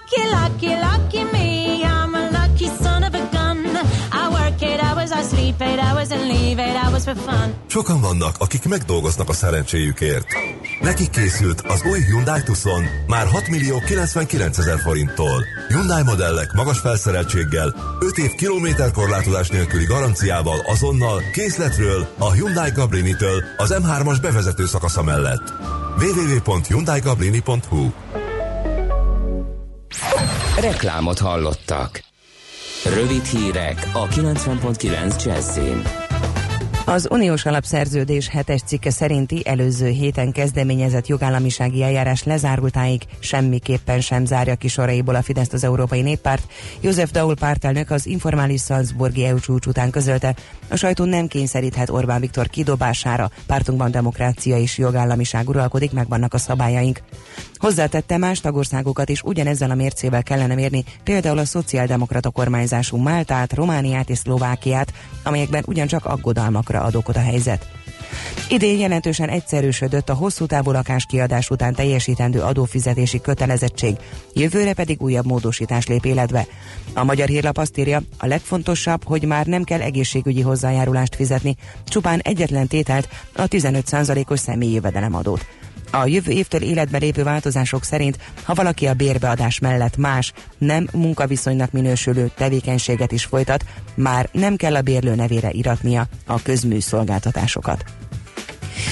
Lucky, 0.03 0.29
lucky, 0.29 0.75
lucky 0.75 1.23
me, 1.31 1.83
I'm 1.83 2.15
a 2.15 2.29
lucky 2.31 2.67
son 2.83 3.03
of 3.03 3.13
a 3.13 3.29
gun. 3.31 3.65
I 4.11 4.29
work 4.29 4.61
eight 4.61 4.79
hours, 4.83 5.11
I 5.11 5.21
sleep 5.23 5.61
eight 5.61 5.79
hours 5.79 6.11
and 6.11 6.21
leave 6.27 6.59
eight 6.59 6.75
hours 6.75 7.03
for 7.03 7.15
fun. 7.15 7.53
Sokan 7.67 8.01
vannak, 8.01 8.35
akik 8.39 8.67
megdolgoznak 8.67 9.29
a 9.29 9.33
szerencséjükért. 9.33 10.25
Nekik 10.81 11.09
készült 11.09 11.61
az 11.61 11.83
új 11.85 11.99
Hyundai 11.99 12.41
Tucson 12.43 12.83
már 13.07 13.27
6 13.27 13.47
millió 13.47 13.79
99 13.85 14.57
ezer 14.57 14.79
forinttól. 14.79 15.43
Hyundai 15.67 16.03
modellek 16.03 16.53
magas 16.53 16.79
felszereltséggel, 16.79 17.75
5 17.99 18.17
év 18.17 18.31
kilométerkorlátozás 18.31 19.49
nélküli 19.49 19.85
garanciával 19.85 20.59
azonnal 20.65 21.21
készletről 21.31 22.07
a 22.17 22.31
Hyundai 22.31 22.71
Gabrini-től 22.71 23.43
az 23.57 23.75
M3-as 23.79 24.17
bevezető 24.21 24.65
szakasza 24.65 25.03
mellett. 25.03 25.53
www.hyundaigabrini.hu 25.97 27.91
Reklámot 30.59 31.19
hallottak. 31.19 32.03
Rövid 32.95 33.23
hírek 33.25 33.89
a 33.93 34.07
90.9 34.07 35.23
Jazzin. 35.23 35.81
Az 36.85 37.07
uniós 37.11 37.45
alapszerződés 37.45 38.27
hetes 38.27 38.61
cikke 38.61 38.89
szerinti 38.89 39.41
előző 39.45 39.87
héten 39.87 40.31
kezdeményezett 40.31 41.07
jogállamisági 41.07 41.83
eljárás 41.83 42.23
lezárultáig 42.23 43.01
semmiképpen 43.19 44.01
sem 44.01 44.25
zárja 44.25 44.55
ki 44.55 44.67
soraiból 44.67 45.15
a 45.15 45.21
Fidesz 45.21 45.53
az 45.53 45.63
Európai 45.63 46.01
Néppárt. 46.01 46.51
József 46.81 47.11
Daul 47.11 47.35
pártelnök 47.35 47.89
az 47.91 48.05
informális 48.05 48.61
Salzburgi 48.61 49.25
EU 49.25 49.39
csúcs 49.39 49.65
után 49.65 49.89
közölte, 49.89 50.35
a 50.69 50.75
sajtó 50.75 51.03
nem 51.03 51.27
kényszeríthet 51.27 51.89
Orbán 51.89 52.19
Viktor 52.19 52.47
kidobására, 52.47 53.31
pártunkban 53.45 53.91
demokrácia 53.91 54.57
és 54.57 54.77
jogállamiság 54.77 55.49
uralkodik, 55.49 55.91
meg 55.91 56.07
vannak 56.07 56.33
a 56.33 56.37
szabályaink. 56.37 57.01
Hozzátette 57.63 58.17
más 58.17 58.39
tagországokat 58.39 59.09
is 59.09 59.21
ugyanezzel 59.21 59.71
a 59.71 59.75
mércével 59.75 60.23
kellene 60.23 60.55
mérni, 60.55 60.83
például 61.03 61.37
a 61.37 61.45
szociáldemokrata 61.45 62.29
kormányzású 62.29 62.97
Máltát, 62.97 63.53
Romániát 63.53 64.09
és 64.09 64.17
Szlovákiát, 64.17 64.93
amelyekben 65.23 65.63
ugyancsak 65.67 66.05
aggodalmakra 66.05 66.81
ad 66.81 66.95
okot 66.95 67.15
a 67.15 67.19
helyzet. 67.19 67.67
Idén 68.49 68.79
jelentősen 68.79 69.29
egyszerűsödött 69.29 70.09
a 70.09 70.13
hosszú 70.13 70.45
távú 70.45 70.71
lakáskiadás 70.71 71.49
után 71.49 71.73
teljesítendő 71.73 72.41
adófizetési 72.41 73.21
kötelezettség, 73.21 73.95
jövőre 74.33 74.73
pedig 74.73 75.01
újabb 75.01 75.25
módosítás 75.25 75.87
lép 75.87 76.05
életbe. 76.05 76.45
A 76.93 77.03
Magyar 77.03 77.27
Hírlap 77.27 77.57
azt 77.57 77.77
írja, 77.77 78.01
a 78.17 78.25
legfontosabb, 78.25 79.03
hogy 79.03 79.25
már 79.25 79.45
nem 79.45 79.63
kell 79.63 79.81
egészségügyi 79.81 80.41
hozzájárulást 80.41 81.15
fizetni, 81.15 81.55
csupán 81.87 82.19
egyetlen 82.19 82.67
tételt, 82.67 83.09
a 83.35 83.47
15%-os 83.47 84.39
személyi 84.39 84.73
jövedelemadót. 84.73 85.45
A 85.95 86.05
jövő 86.05 86.31
évtől 86.31 86.61
életbe 86.61 86.97
lépő 86.97 87.23
változások 87.23 87.83
szerint, 87.83 88.17
ha 88.43 88.53
valaki 88.53 88.87
a 88.87 88.93
bérbeadás 88.93 89.59
mellett 89.59 89.97
más, 89.97 90.33
nem 90.57 90.87
munkaviszonynak 90.93 91.71
minősülő 91.71 92.31
tevékenységet 92.35 93.11
is 93.11 93.25
folytat, 93.25 93.65
már 93.95 94.29
nem 94.31 94.55
kell 94.55 94.75
a 94.75 94.81
bérlő 94.81 95.15
nevére 95.15 95.49
iratnia 95.51 96.05
a 96.25 96.41
közműszolgáltatásokat. 96.41 97.83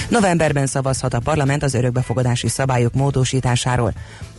Novemberben 0.08 0.66
szavazhat 0.66 1.14
a 1.14 1.20
parlament 1.20 1.62
az 1.62 1.74
örökbefogadási 1.74 2.48
szabályok 2.48 2.94
módosításáról. 2.94 3.92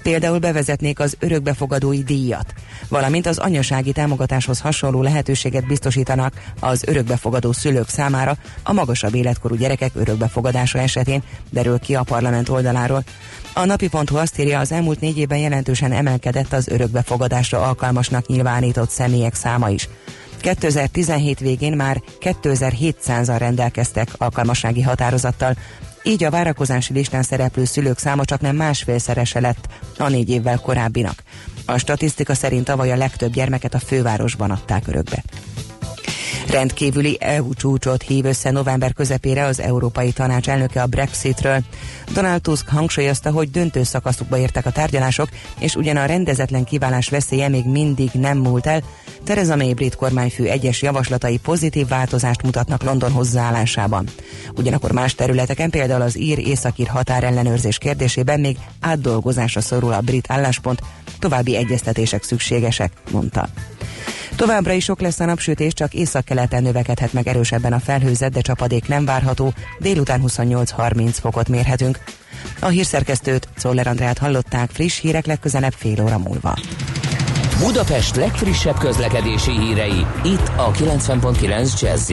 Például 0.04 0.40
bevezetnék 0.40 1.00
az 1.00 1.16
örökbefogadói 1.20 2.04
díjat, 2.04 2.54
valamint 2.90 3.26
az 3.26 3.38
anyasági 3.38 3.92
támogatáshoz 3.92 4.60
hasonló 4.60 5.02
lehetőséget 5.02 5.68
biztosítanak 5.68 6.34
az 6.60 6.84
örökbefogadó 6.88 7.52
szülők 7.52 7.90
számára 7.90 8.38
a 8.64 8.74
magasabb 8.74 9.16
életkorú 9.16 9.56
gyerekek 9.56 9.92
örökbefogadása 9.96 10.80
esetén, 10.80 11.24
derül 11.50 11.80
ki 11.80 11.96
a 11.96 12.04
parlament 12.04 12.50
oldaláról. 12.50 13.04
A 13.54 13.66
napi.hu 13.66 14.18
azt 14.18 14.40
írja, 14.40 14.60
az 14.60 14.72
elmúlt 14.72 15.00
négy 15.00 15.18
évben 15.18 15.38
jelentősen 15.38 15.92
emelkedett 15.92 16.54
az 16.54 16.68
örökbefogadásra 16.68 17.62
alkalmasnak 17.62 18.28
nyilvánított 18.28 18.90
személyek 18.90 19.36
száma 19.36 19.70
is. 19.70 19.90
2017 20.42 21.40
végén 21.40 21.76
már 21.76 22.02
2700-an 22.20 23.36
rendelkeztek 23.38 24.10
alkalmassági 24.18 24.82
határozattal, 24.82 25.56
így 26.04 26.24
a 26.24 26.30
várakozási 26.30 26.94
listán 26.94 27.24
szereplő 27.24 27.66
szülők 27.66 27.98
száma 27.98 28.26
csak 28.26 28.42
nem 28.42 28.56
másfélszerese 28.56 29.40
lett 29.40 29.68
a 29.98 30.10
négy 30.10 30.30
évvel 30.30 30.58
korábbinak. 30.60 31.24
A 31.66 31.78
statisztika 31.78 32.34
szerint 32.34 32.66
tavaly 32.66 32.92
a 32.92 32.96
legtöbb 32.96 33.34
gyermeket 33.34 33.74
a 33.74 33.80
fővárosban 33.80 34.52
adták 34.52 34.88
örökbe. 34.88 35.24
Rendkívüli 36.54 37.18
EU 37.20 37.54
csúcsot 37.54 38.02
hív 38.02 38.26
össze 38.26 38.52
november 38.52 38.94
közepére 38.94 39.46
az 39.46 39.60
Európai 39.60 40.12
Tanács 40.12 40.50
elnöke 40.50 40.82
a 40.82 40.86
Brexitről. 40.86 41.60
Donald 42.14 42.42
Tusk 42.42 42.70
hangsúlyozta, 42.70 43.32
hogy 43.32 43.52
döntő 43.52 43.84
szakaszukba 43.84 44.38
értek 44.38 44.66
a 44.66 44.72
tárgyalások, 44.72 45.30
és 45.60 45.76
ugyan 45.76 45.98
a 45.98 46.06
rendezetlen 46.06 46.64
kiválás 46.64 47.10
veszélye 47.10 47.48
még 47.48 47.66
mindig 47.66 48.10
nem 48.14 48.38
múlt 48.38 48.66
el, 48.66 48.84
Theresa 49.24 49.56
May 49.56 49.74
brit 49.74 49.96
kormányfő 49.96 50.48
egyes 50.48 50.82
javaslatai 50.82 51.38
pozitív 51.38 51.88
változást 51.88 52.44
mutatnak 52.44 52.84
London 52.84 53.12
hozzáállásában. 53.12 54.10
Ugyanakkor 54.56 54.92
más 54.92 55.16
területeken, 55.16 55.70
például 55.70 56.02
az 56.02 56.18
ír 56.18 56.40
északír 56.40 56.88
határellenőrzés 56.88 57.78
kérdésében 57.78 58.40
még 58.40 58.58
átdolgozásra 58.80 59.62
szorul 59.62 59.94
a 59.94 60.02
brit 60.02 60.32
álláspont, 60.32 60.82
további 61.20 61.56
egyeztetések 61.56 62.24
szükségesek, 62.24 62.92
mondta. 63.12 63.50
Továbbra 64.36 64.72
is 64.72 64.84
sok 64.84 65.02
lesz 65.02 65.20
a 65.20 65.26
napsütés, 65.26 65.74
csak 65.74 65.94
északkeleten 65.94 66.64
növekedhet 66.64 67.14
meg 67.14 67.28
erősebben 67.28 67.74
a 67.74 67.80
felhőzet, 67.80 68.32
de 68.32 68.42
csapadék 68.42 68.88
nem 68.88 69.06
várható, 69.06 69.54
délután 69.80 70.22
28-30 70.28 71.16
fokot 71.20 71.50
mérhetünk. 71.50 72.00
A 72.60 72.68
hírszerkesztőt, 72.68 73.48
Czoller 73.58 73.88
Andrát 73.88 74.18
hallották, 74.18 74.70
friss 74.70 75.00
hírek 75.00 75.26
legközelebb 75.26 75.74
fél 75.74 76.02
óra 76.04 76.18
múlva. 76.18 76.56
Budapest 77.60 78.16
legfrissebb 78.16 78.78
közlekedési 78.78 79.52
hírei, 79.52 80.06
itt 80.24 80.52
a 80.56 80.72
90.9 80.72 81.82
jazz 81.82 82.12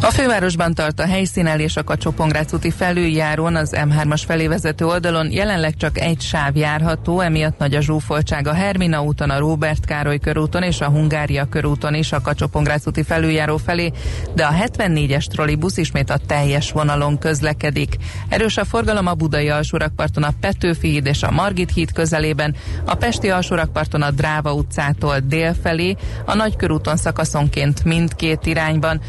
a 0.00 0.10
fővárosban 0.10 0.74
tart 0.74 1.00
a 1.00 1.06
helyszínelés 1.06 1.76
a 1.76 1.84
kacsó 1.84 2.14
úti 2.52 2.70
felüljárón 2.70 3.56
az 3.56 3.74
M3-as 3.76 4.22
felé 4.26 4.46
vezető 4.46 4.86
oldalon 4.86 5.32
jelenleg 5.32 5.76
csak 5.76 5.98
egy 5.98 6.20
sáv 6.20 6.56
járható, 6.56 7.20
emiatt 7.20 7.58
nagy 7.58 7.74
a 7.74 7.80
zsúfoltság 7.80 8.46
a 8.46 8.52
Hermina 8.52 9.02
úton, 9.02 9.30
a 9.30 9.38
Róbert 9.38 9.84
Károly 9.84 10.18
körúton 10.18 10.62
és 10.62 10.80
a 10.80 10.88
Hungária 10.88 11.48
körúton 11.48 11.94
is 11.94 12.12
a 12.12 12.20
kacsó 12.20 12.46
úti 12.84 13.02
felüljáró 13.02 13.56
felé, 13.56 13.92
de 14.34 14.44
a 14.44 14.52
74-es 14.52 15.24
trollibusz 15.24 15.76
ismét 15.76 16.10
a 16.10 16.20
teljes 16.26 16.72
vonalon 16.72 17.18
közlekedik. 17.18 17.96
Erős 18.28 18.56
a 18.56 18.64
forgalom 18.64 19.06
a 19.06 19.14
Budai 19.14 19.48
alsórakparton 19.48 20.22
a 20.22 20.34
Petőfi 20.40 20.88
híd 20.88 21.06
és 21.06 21.22
a 21.22 21.30
Margit 21.30 21.72
híd 21.72 21.92
közelében, 21.92 22.54
a 22.84 22.94
Pesti 22.94 23.30
alsórakparton 23.30 24.02
a 24.02 24.10
Dráva 24.10 24.52
utcától 24.52 25.18
dél 25.18 25.56
felé, 25.62 25.96
a 26.24 26.34
Nagykörúton 26.34 26.96
szakaszonként 26.96 27.84
mindkét 27.84 28.46
irányban. 28.46 29.00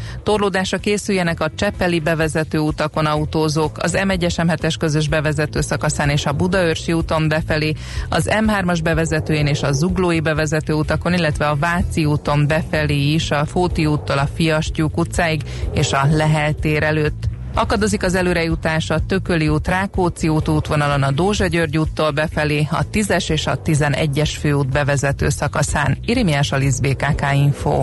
Torlódásra 0.78 0.98
készüljenek 0.98 1.40
a 1.40 1.50
Cseppeli 1.54 2.00
bevezető 2.00 2.58
utakon 2.58 3.06
autózók, 3.06 3.78
az 3.78 3.96
M1-es 3.96 4.34
M7-es 4.36 4.74
közös 4.78 5.08
bevezető 5.08 5.60
szakaszán 5.60 6.08
és 6.08 6.26
a 6.26 6.32
Budaörsi 6.32 6.92
úton 6.92 7.28
befelé, 7.28 7.74
az 8.08 8.28
M3-as 8.30 8.80
bevezetőjén 8.82 9.46
és 9.46 9.62
a 9.62 9.72
Zuglói 9.72 10.20
bevezető 10.20 10.72
utakon, 10.72 11.14
illetve 11.14 11.48
a 11.48 11.56
Váci 11.56 12.04
úton 12.04 12.46
befelé 12.46 13.12
is, 13.12 13.30
a 13.30 13.44
Fóti 13.44 13.86
úttól 13.86 14.18
a 14.18 14.28
Fiastyúk 14.34 14.96
utcáig 14.96 15.42
és 15.72 15.92
a 15.92 16.06
Lehel 16.10 16.52
tér 16.52 16.82
előtt. 16.82 17.28
Akadozik 17.54 18.02
az 18.02 18.14
előrejutás 18.14 18.90
a 18.90 19.06
Tököli 19.06 19.48
út, 19.48 19.68
Rákóczi 19.68 20.28
út 20.28 20.48
útvonalon 20.48 21.02
a 21.02 21.10
Dózsa 21.10 21.46
György 21.46 21.78
úttól 21.78 22.10
befelé, 22.10 22.66
a 22.70 22.86
10-es 22.92 23.30
és 23.30 23.46
a 23.46 23.60
11-es 23.60 24.30
főút 24.40 24.68
bevezető 24.68 25.28
szakaszán. 25.28 25.98
Irimiás 26.04 26.52
Alisz 26.52 26.78
BKK 26.78 27.22
Info. 27.34 27.82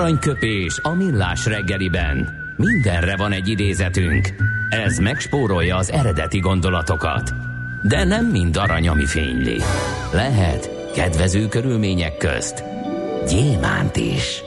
Aranyköpés 0.00 0.78
a 0.82 0.94
millás 0.94 1.46
reggeliben. 1.46 2.28
Mindenre 2.56 3.16
van 3.16 3.32
egy 3.32 3.48
idézetünk. 3.48 4.28
Ez 4.68 4.98
megspórolja 4.98 5.76
az 5.76 5.90
eredeti 5.90 6.38
gondolatokat. 6.38 7.34
De 7.82 8.04
nem 8.04 8.26
mind 8.26 8.56
arany, 8.56 8.88
ami 8.88 9.06
fényli. 9.06 9.60
Lehet 10.12 10.70
kedvező 10.94 11.48
körülmények 11.48 12.16
közt 12.16 12.64
gyémánt 13.28 13.96
is. 13.96 14.42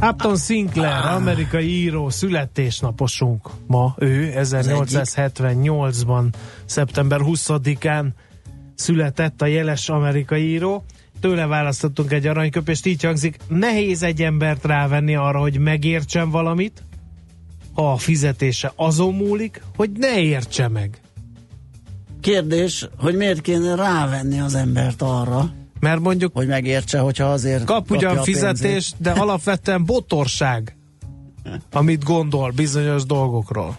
Upton 0.00 0.36
Sinclair, 0.36 1.04
amerikai 1.06 1.68
író, 1.68 2.10
születésnaposunk 2.10 3.48
ma. 3.66 3.94
Ő 3.98 4.32
1878-ban, 4.36 6.24
szeptember 6.64 7.20
20-án 7.22 8.06
született 8.74 9.42
a 9.42 9.46
jeles 9.46 9.88
amerikai 9.88 10.42
író. 10.42 10.84
Tőle 11.22 11.46
választottunk 11.46 12.12
egy 12.12 12.26
aranyköpést, 12.26 12.86
így 12.86 13.02
hangzik, 13.02 13.36
nehéz 13.48 14.02
egy 14.02 14.22
embert 14.22 14.64
rávenni 14.64 15.14
arra, 15.14 15.40
hogy 15.40 15.58
megértsen 15.58 16.30
valamit, 16.30 16.82
ha 17.74 17.92
a 17.92 17.96
fizetése 17.96 18.72
azon 18.76 19.14
múlik, 19.14 19.62
hogy 19.76 19.90
ne 19.90 20.20
értse 20.20 20.68
meg. 20.68 21.00
Kérdés, 22.20 22.88
hogy 22.98 23.16
miért 23.16 23.40
kéne 23.40 23.74
rávenni 23.74 24.40
az 24.40 24.54
embert 24.54 25.02
arra, 25.02 25.52
Mert 25.80 26.00
mondjuk 26.00 26.34
hogy 26.34 26.46
megértse, 26.46 26.98
hogyha 26.98 27.24
azért 27.24 27.64
kap 27.64 27.90
ugyan 27.90 28.22
fizetést, 28.22 28.94
de 28.98 29.10
alapvetően 29.10 29.84
botorság, 29.84 30.76
amit 31.72 32.04
gondol 32.04 32.50
bizonyos 32.50 33.04
dolgokról. 33.04 33.78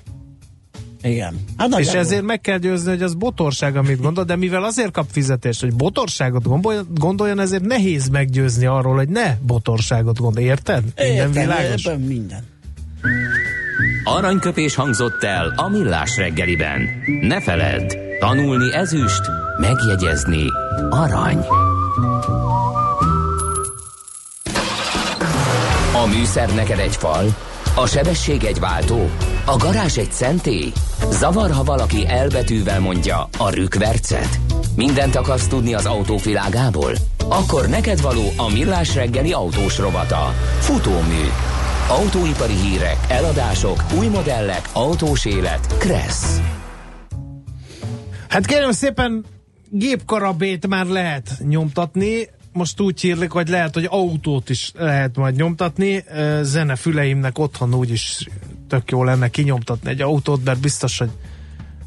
Igen. 1.04 1.40
Hát 1.58 1.80
És 1.80 1.94
ezért 1.94 2.24
meg 2.24 2.42
kell 2.42 2.58
győzni, 2.58 2.90
hogy 2.90 3.02
az 3.02 3.14
botorság, 3.14 3.76
amit 3.76 4.02
gondol, 4.02 4.24
de 4.24 4.36
mivel 4.36 4.64
azért 4.64 4.92
kap 4.92 5.06
fizetést, 5.12 5.62
hogy 5.62 5.74
botorságot 5.76 6.44
gondol- 6.44 6.86
gondoljon, 6.96 7.40
ezért 7.40 7.64
nehéz 7.64 8.08
meggyőzni 8.08 8.66
arról, 8.66 8.96
hogy 8.96 9.10
ne 9.10 9.36
botorságot 9.42 10.20
gondol. 10.20 10.44
Érted? 10.44 10.84
Minden 10.84 11.16
Értem, 11.16 11.32
világos? 11.32 11.86
ebben 11.86 12.00
minden. 12.00 12.44
Aranyköpés 14.04 14.76
hangzott 14.76 15.24
el 15.24 15.54
a 15.56 15.70
millás 15.70 16.18
reggeliben. 16.18 16.82
Ne 17.22 17.42
feledd, 17.42 17.92
tanulni 18.20 18.74
ezüst, 18.74 19.22
megjegyezni 19.60 20.46
arany. 20.90 21.38
A 26.04 26.06
műszer 26.08 26.54
neked 26.56 26.80
egy 26.80 26.96
fal, 26.96 27.36
a 27.76 27.88
sebesség 27.88 28.44
egy 28.44 28.60
váltó, 28.60 29.10
a 29.46 29.58
garázs 29.58 29.98
egy 29.98 30.12
szentély. 30.12 30.72
Zavar, 31.12 31.52
ha 31.52 31.64
valaki 31.64 32.08
elbetűvel 32.08 32.80
mondja 32.80 33.30
a 33.38 33.50
rükvercet. 33.50 34.40
Mindent 34.76 35.16
akarsz 35.16 35.48
tudni 35.48 35.74
az 35.74 35.86
autóvilágából? 35.86 36.94
Akkor 37.30 37.68
neked 37.68 38.02
való 38.02 38.24
a 38.38 38.50
millás 38.52 38.96
reggeli 38.96 39.32
autós 39.32 39.78
rovata. 39.78 40.34
Futómű. 40.60 41.24
Autóipari 41.90 42.54
hírek, 42.54 42.98
eladások, 43.10 43.84
új 43.98 44.08
modellek, 44.08 44.70
autós 44.74 45.26
élet. 45.26 45.78
Kressz. 45.78 46.40
Hát 48.30 48.46
kérem 48.46 48.72
szépen, 48.72 49.26
gépkarabét 49.70 50.68
már 50.68 50.86
lehet 50.86 51.30
nyomtatni, 51.40 52.30
most 52.54 52.80
úgy 52.82 53.02
hírlik, 53.02 53.32
hogy 53.32 53.48
lehet, 53.50 53.74
hogy 53.74 53.88
autót 53.90 54.50
is 54.50 54.72
lehet 54.78 55.16
majd 55.16 55.36
nyomtatni. 55.36 56.04
Ö, 56.16 56.40
Zenefüleimnek 56.44 57.40
otthon 57.40 57.74
úgyis 57.76 58.28
tök 58.70 58.92
jó 58.92 59.04
lenne 59.04 59.28
kinyomtatni 59.28 59.90
egy 59.90 60.02
autót, 60.02 60.44
mert 60.44 60.60
biztos, 60.60 60.98
hogy 60.98 61.10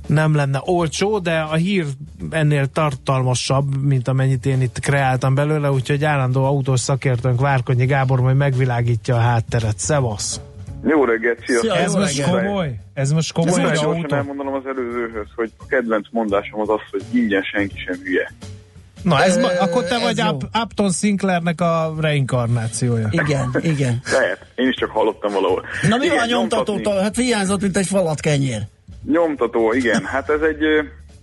nem 0.07 0.35
lenne 0.35 0.61
olcsó, 0.65 1.19
de 1.19 1.39
a 1.39 1.55
hír 1.55 1.85
ennél 2.31 2.67
tartalmasabb, 2.67 3.83
mint 3.83 4.09
amennyit 4.09 4.47
én 4.47 4.61
itt 4.61 4.79
kreáltam 4.81 5.35
belőle, 5.35 5.71
úgyhogy 5.71 6.05
állandó 6.05 6.45
autós 6.45 6.81
szakértőnk 6.81 7.41
Várkonyi 7.41 7.87
Gábor 7.87 8.21
majd 8.21 8.37
megvilágítja 8.37 9.15
a 9.15 9.21
hátteret. 9.21 9.79
Szevasz! 9.79 10.41
Jó 10.85 11.05
reggelt, 11.05 11.39
Szia, 11.47 11.59
sziasztok! 11.61 11.85
Ez 11.85 11.93
jó 11.95 12.01
most 12.01 12.17
reggelt. 12.19 12.45
komoly? 12.47 12.81
Ez 12.95 13.13
most 13.13 13.33
komoly 13.33 13.51
Nagyon 13.51 13.71
egy 13.71 13.79
gyorsan 13.79 13.95
autó? 14.03 14.15
elmondanom 14.17 14.55
az 14.55 14.67
előzőhöz, 14.67 15.27
hogy 15.35 15.51
a 15.59 15.67
kedvenc 15.67 16.07
mondásom 16.11 16.61
az 16.61 16.69
az, 16.69 16.81
hogy 16.91 17.03
ingyen 17.13 17.43
senki 17.43 17.79
sem 17.87 18.01
hülye. 18.03 18.33
Na, 19.03 19.23
ez, 19.23 19.37
Ö, 19.37 19.41
ma, 19.41 19.49
akkor 19.61 19.85
te 19.85 19.95
ez 19.95 20.03
vagy 20.03 20.17
jó. 20.17 20.29
Up, 20.29 20.43
Upton 20.63 20.91
Sinclairnek 20.91 21.61
a 21.61 21.95
reinkarnációja. 22.01 23.09
Igen, 23.11 23.51
igen. 23.61 24.01
Lehet, 24.19 24.47
én 24.55 24.69
is 24.69 24.75
csak 24.75 24.91
hallottam 24.91 25.33
valahol. 25.33 25.65
Na 25.89 25.97
mi 25.97 26.05
Igen, 26.05 26.17
van 26.17 26.25
a 26.25 26.29
nyomtatótól? 26.29 26.75
nyomtatni. 26.75 27.03
Hát 27.03 27.17
hiányzott, 27.17 27.61
mint 27.61 27.77
egy 27.77 27.87
falat 27.87 28.21
kenyér. 28.21 28.61
Nyomtató, 29.11 29.73
igen. 29.73 30.05
Hát 30.05 30.31
ez 30.31 30.41
egy, 30.41 30.65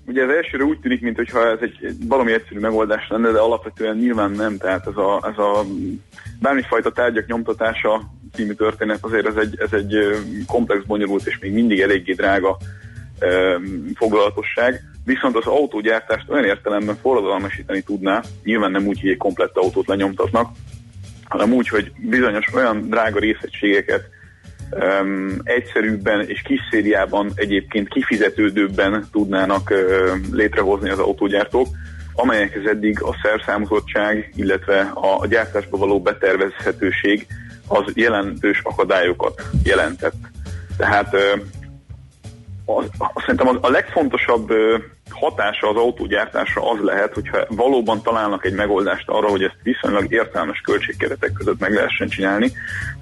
ugye 0.05 0.23
az 0.23 0.29
elsőre 0.29 0.63
úgy 0.63 0.79
tűnik, 0.79 1.01
mintha 1.01 1.49
ez 1.49 1.57
egy 1.61 1.95
valami 2.07 2.33
egyszerű 2.33 2.59
megoldás 2.59 3.07
lenne, 3.09 3.31
de 3.31 3.39
alapvetően 3.39 3.97
nyilván 3.97 4.31
nem. 4.31 4.57
Tehát 4.57 4.87
ez 4.87 4.95
a, 4.95 5.29
ez 5.31 5.37
a 5.37 5.65
bármifajta 6.39 6.91
tárgyak 6.91 7.25
nyomtatása 7.27 8.01
című 8.33 8.53
történet 8.53 8.97
azért 9.01 9.27
ez 9.27 9.35
egy, 9.35 9.59
ez 9.59 9.73
egy 9.73 9.95
komplex, 10.47 10.83
bonyolult 10.85 11.27
és 11.27 11.37
még 11.39 11.53
mindig 11.53 11.79
eléggé 11.81 12.13
drága 12.13 12.57
foglalatosság. 13.95 14.81
Viszont 15.05 15.35
az 15.35 15.45
autógyártást 15.45 16.29
olyan 16.29 16.45
értelemben 16.45 16.95
forradalmasítani 17.01 17.81
tudná, 17.81 18.21
nyilván 18.43 18.71
nem 18.71 18.87
úgy, 18.87 18.99
hogy 18.99 19.09
egy 19.09 19.17
komplett 19.17 19.57
autót 19.57 19.87
lenyomtatnak, 19.87 20.51
hanem 21.27 21.53
úgy, 21.53 21.67
hogy 21.67 21.91
bizonyos 22.09 22.53
olyan 22.53 22.89
drága 22.89 23.19
részegységeket 23.19 24.03
um, 24.71 25.37
egyszerűbben 25.43 26.27
és 26.27 26.41
kis 26.41 26.59
szériában 26.71 27.31
egyébként 27.35 27.87
kifizetődőbben 27.87 29.07
tudnának 29.11 29.69
uh, 29.69 30.15
létrehozni 30.31 30.89
az 30.89 30.99
autógyártók, 30.99 31.67
amelyekhez 32.13 32.65
eddig 32.65 33.01
a 33.01 33.15
szerszámozottság, 33.23 34.33
illetve 34.35 34.91
a, 34.93 35.27
gyártásba 35.27 35.77
való 35.77 36.01
betervezhetőség 36.01 37.27
az 37.67 37.83
jelentős 37.93 38.61
akadályokat 38.63 39.41
jelentett. 39.63 40.15
Tehát 40.77 41.15
az, 42.65 42.85
szerintem 43.15 43.47
a, 43.47 43.57
a 43.61 43.69
legfontosabb 43.69 44.53
hatása 45.09 45.69
az 45.69 45.75
autógyártásra 45.75 46.71
az 46.71 46.79
lehet, 46.81 47.13
hogyha 47.13 47.45
valóban 47.47 48.01
találnak 48.01 48.45
egy 48.45 48.53
megoldást 48.53 49.09
arra, 49.09 49.29
hogy 49.29 49.43
ezt 49.43 49.57
viszonylag 49.63 50.11
értelmes 50.11 50.59
költségkeretek 50.59 51.31
között 51.33 51.59
meg 51.59 51.73
lehessen 51.73 52.07
csinálni. 52.07 52.51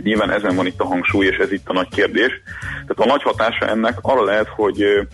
Nyilván 0.04 0.32
ezen 0.32 0.56
van 0.56 0.66
itt 0.66 0.80
a 0.80 0.86
hangsúly, 0.86 1.26
és 1.26 1.38
ez 1.38 1.52
itt 1.52 1.70
a 1.70 1.74
nagy 1.74 1.90
kérdés. 1.90 2.32
Tehát 2.72 2.96
a 2.96 3.06
nagy 3.06 3.24
hatása 3.24 3.68
ennek 3.68 3.98
arra 4.02 4.24
lehet, 4.24 4.48
hogy 4.48 5.08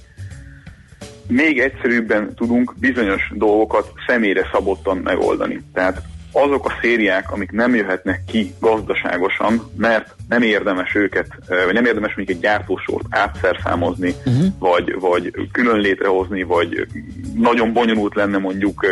még 1.27 1.59
egyszerűbben 1.59 2.35
tudunk 2.35 2.73
bizonyos 2.79 3.31
dolgokat 3.35 3.91
személyre 4.07 4.49
szabottan 4.51 4.97
megoldani. 4.97 5.61
Tehát 5.73 6.01
azok 6.43 6.65
a 6.65 6.77
szériák, 6.81 7.31
amik 7.31 7.51
nem 7.51 7.75
jöhetnek 7.75 8.21
ki 8.27 8.53
gazdaságosan, 8.59 9.71
mert 9.77 10.15
nem 10.29 10.41
érdemes 10.41 10.95
őket, 10.95 11.27
vagy 11.47 11.73
nem 11.73 11.85
érdemes 11.85 12.15
mondjuk 12.15 12.37
egy 12.37 12.43
gyártósort 12.43 13.05
átszerszámozni, 13.09 14.15
uh-huh. 14.25 14.45
vagy, 14.59 14.99
vagy 14.99 15.31
külön 15.51 15.79
létrehozni, 15.79 16.43
vagy 16.43 16.87
nagyon 17.35 17.73
bonyolult 17.73 18.15
lenne 18.15 18.37
mondjuk 18.37 18.85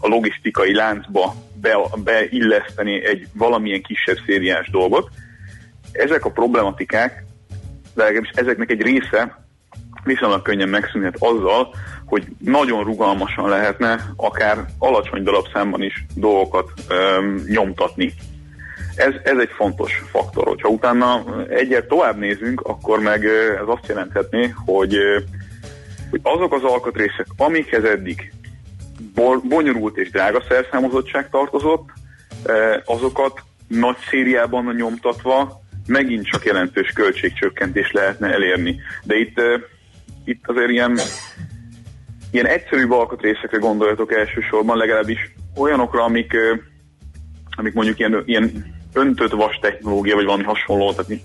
a 0.00 0.08
logisztikai 0.08 0.74
láncba 0.74 1.34
be, 1.60 1.76
beilleszteni 2.04 3.04
egy 3.06 3.26
valamilyen 3.34 3.82
kisebb 3.82 4.18
szériás 4.26 4.70
dolgot. 4.70 5.08
Ezek 5.92 6.24
a 6.24 6.30
problematikák, 6.30 7.24
de 7.94 8.02
legalábbis 8.02 8.30
ezeknek 8.34 8.70
egy 8.70 8.82
része 8.82 9.46
viszonylag 10.04 10.42
könnyen 10.42 10.68
megszűnhet 10.68 11.16
azzal, 11.18 11.74
hogy 12.08 12.26
nagyon 12.38 12.84
rugalmasan 12.84 13.48
lehetne 13.48 14.00
akár 14.16 14.64
alacsony 14.78 15.22
darabszámban 15.22 15.82
is 15.82 16.04
dolgokat 16.14 16.70
öm, 16.88 17.44
nyomtatni. 17.48 18.12
Ez, 18.96 19.14
ez 19.24 19.38
egy 19.38 19.50
fontos 19.56 20.02
faktor. 20.10 20.46
Hogyha 20.46 20.68
utána 20.68 21.24
egyet 21.48 21.88
tovább 21.88 22.18
nézünk, 22.18 22.60
akkor 22.60 23.00
meg 23.00 23.24
ez 23.60 23.66
azt 23.66 23.86
jelenthetné, 23.88 24.54
hogy, 24.64 24.96
hogy 26.10 26.20
azok 26.22 26.52
az 26.52 26.62
alkatrészek, 26.62 27.26
amikhez 27.36 27.84
eddig 27.84 28.32
bonyolult 29.48 29.96
és 29.96 30.10
drága 30.10 30.42
szerszámozottság 30.48 31.30
tartozott, 31.30 31.88
azokat 32.84 33.42
nagy 33.68 33.96
szériában 34.10 34.74
nyomtatva 34.74 35.60
megint 35.86 36.26
csak 36.26 36.44
jelentős 36.44 36.90
költségcsökkentést 36.94 37.92
lehetne 37.92 38.32
elérni. 38.32 38.80
De 39.02 39.16
itt, 39.16 39.40
itt 40.24 40.42
azért 40.46 40.70
ilyen 40.70 40.98
ilyen 42.30 42.46
egyszerűbb 42.46 42.90
alkatrészekre 42.90 43.58
gondoljatok 43.58 44.12
elsősorban, 44.12 44.76
legalábbis 44.76 45.18
olyanokra, 45.56 46.02
amik, 46.04 46.36
amik 47.56 47.72
mondjuk 47.72 47.98
ilyen, 47.98 48.22
ilyen 48.24 48.74
öntött 48.92 49.32
vas 49.32 49.58
technológia, 49.60 50.14
vagy 50.14 50.24
valami 50.24 50.44
hasonló, 50.44 50.90
tehát 50.90 51.08
mit, 51.08 51.24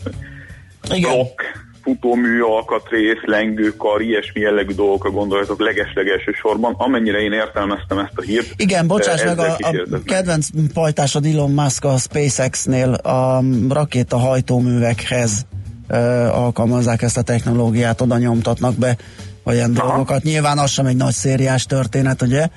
Igen. 0.93 1.12
blokk, 1.12 1.41
futómű 1.84 2.41
alkatrész, 2.41 3.22
lengőkar, 3.22 4.01
ilyesmi 4.01 4.41
jellegű 4.41 4.74
dolgokra 4.74 5.10
gondoljatok 5.10 5.60
legeslegelső 5.60 6.32
sorban, 6.32 6.74
amennyire 6.78 7.20
én 7.20 7.32
értelmeztem 7.32 7.97
ezt 7.97 8.14
a 8.16 8.22
hírt. 8.22 8.54
Igen, 8.56 8.88
bocsáss 8.88 9.22
e, 9.22 9.26
meg, 9.26 9.39
a, 9.39 9.58
a 9.91 9.99
kedvenc 10.06 10.47
pajtásod 10.74 11.26
Elon 11.26 11.51
Musk 11.51 11.86
a 11.86 11.97
SpaceX-nél 11.97 12.93
a 12.93 13.43
rakéta 13.70 14.18
hajtóművekhez 14.18 15.45
ö, 15.88 15.95
alkalmazzák 16.28 17.01
ezt 17.01 17.18
a 17.18 17.22
technológiát, 17.22 18.01
oda 18.01 18.18
nyomtatnak 18.18 18.76
be 18.76 18.97
olyan 19.44 19.74
dolgokat. 19.74 20.24
Nyilván 20.24 20.58
az 20.58 20.72
sem 20.72 20.86
egy 20.86 20.96
nagy 20.96 21.14
szériás 21.14 21.66
történet, 21.66 22.22
ugye? 22.22 22.48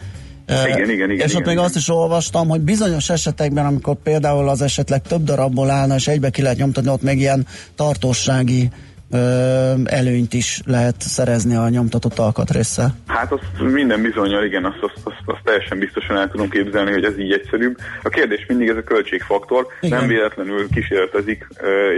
Igen, 0.49 0.91
igen, 0.91 1.11
igen. 1.11 1.11
És 1.11 1.31
igen, 1.31 1.37
ott 1.37 1.45
még 1.45 1.55
igen. 1.55 1.65
azt 1.65 1.77
is 1.77 1.89
olvastam, 1.89 2.49
hogy 2.49 2.61
bizonyos 2.61 3.11
esetekben, 3.11 3.67
amikor 3.67 3.97
például 4.03 4.49
az 4.49 4.63
esetleg 4.63 5.03
több 5.03 5.23
darabból 5.23 5.71
állna, 5.71 5.95
és 5.95 6.09
egybe 6.09 6.31
ki 6.31 6.43
lehet 6.43 6.59
nyomtatni, 6.59 6.91
ott 6.91 7.03
még 7.03 7.19
ilyen 7.19 7.47
tartósági 7.75 8.69
ö, 9.11 9.73
előnyt 9.85 10.33
is 10.33 10.61
lehet 10.65 10.95
szerezni 10.99 11.57
a 11.57 11.69
nyomtatott 11.69 12.19
alkatrészsel. 12.19 12.97
Hát 13.07 13.33
azt 13.33 13.73
minden 13.73 14.03
bizonyal, 14.03 14.45
igen, 14.45 14.65
azt, 14.65 14.79
azt, 14.81 15.01
azt, 15.05 15.23
azt 15.25 15.41
teljesen 15.45 15.79
biztosan 15.79 16.17
el 16.17 16.31
tudom 16.31 16.49
képzelni, 16.49 16.91
hogy 16.91 17.05
ez 17.05 17.19
így 17.19 17.33
egyszerűbb. 17.33 17.77
A 18.03 18.09
kérdés 18.09 18.45
mindig 18.49 18.69
ez 18.69 18.77
a 18.77 18.83
költségfaktor. 18.83 19.67
Igen. 19.81 19.99
Nem 19.99 20.09
véletlenül 20.09 20.69
kísérletezik, 20.69 21.47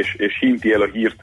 és, 0.00 0.14
és 0.18 0.36
hinti 0.40 0.72
el 0.72 0.80
a 0.80 0.88
hírt 0.92 1.16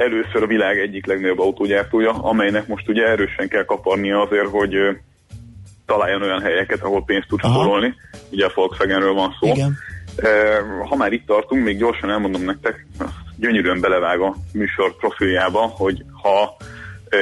először 0.00 0.42
a 0.42 0.46
világ 0.46 0.78
egyik 0.78 1.06
legnagyobb 1.06 1.38
autógyártója, 1.38 2.12
amelynek 2.12 2.66
most 2.66 2.88
ugye 2.88 3.06
erősen 3.06 3.48
kell 3.48 3.64
kaparnia 3.64 4.20
azért, 4.20 4.48
hogy 4.48 4.76
találjon 5.86 6.22
olyan 6.22 6.40
helyeket, 6.40 6.82
ahol 6.82 7.04
pénzt 7.04 7.28
tud 7.28 7.38
spórolni. 7.38 7.94
Ugye 8.30 8.46
a 8.46 8.52
Volkswagenről 8.54 9.12
van 9.12 9.36
szó. 9.40 9.46
Igen. 9.46 9.76
Ha 10.88 10.96
már 10.96 11.12
itt 11.12 11.26
tartunk, 11.26 11.64
még 11.64 11.78
gyorsan 11.78 12.10
elmondom 12.10 12.44
nektek, 12.44 12.86
gyönyörűen 13.36 13.80
belevág 13.80 14.20
a 14.20 14.36
műsor 14.52 14.96
profiljába, 14.96 15.60
hogy 15.60 16.04
ha 16.22 16.56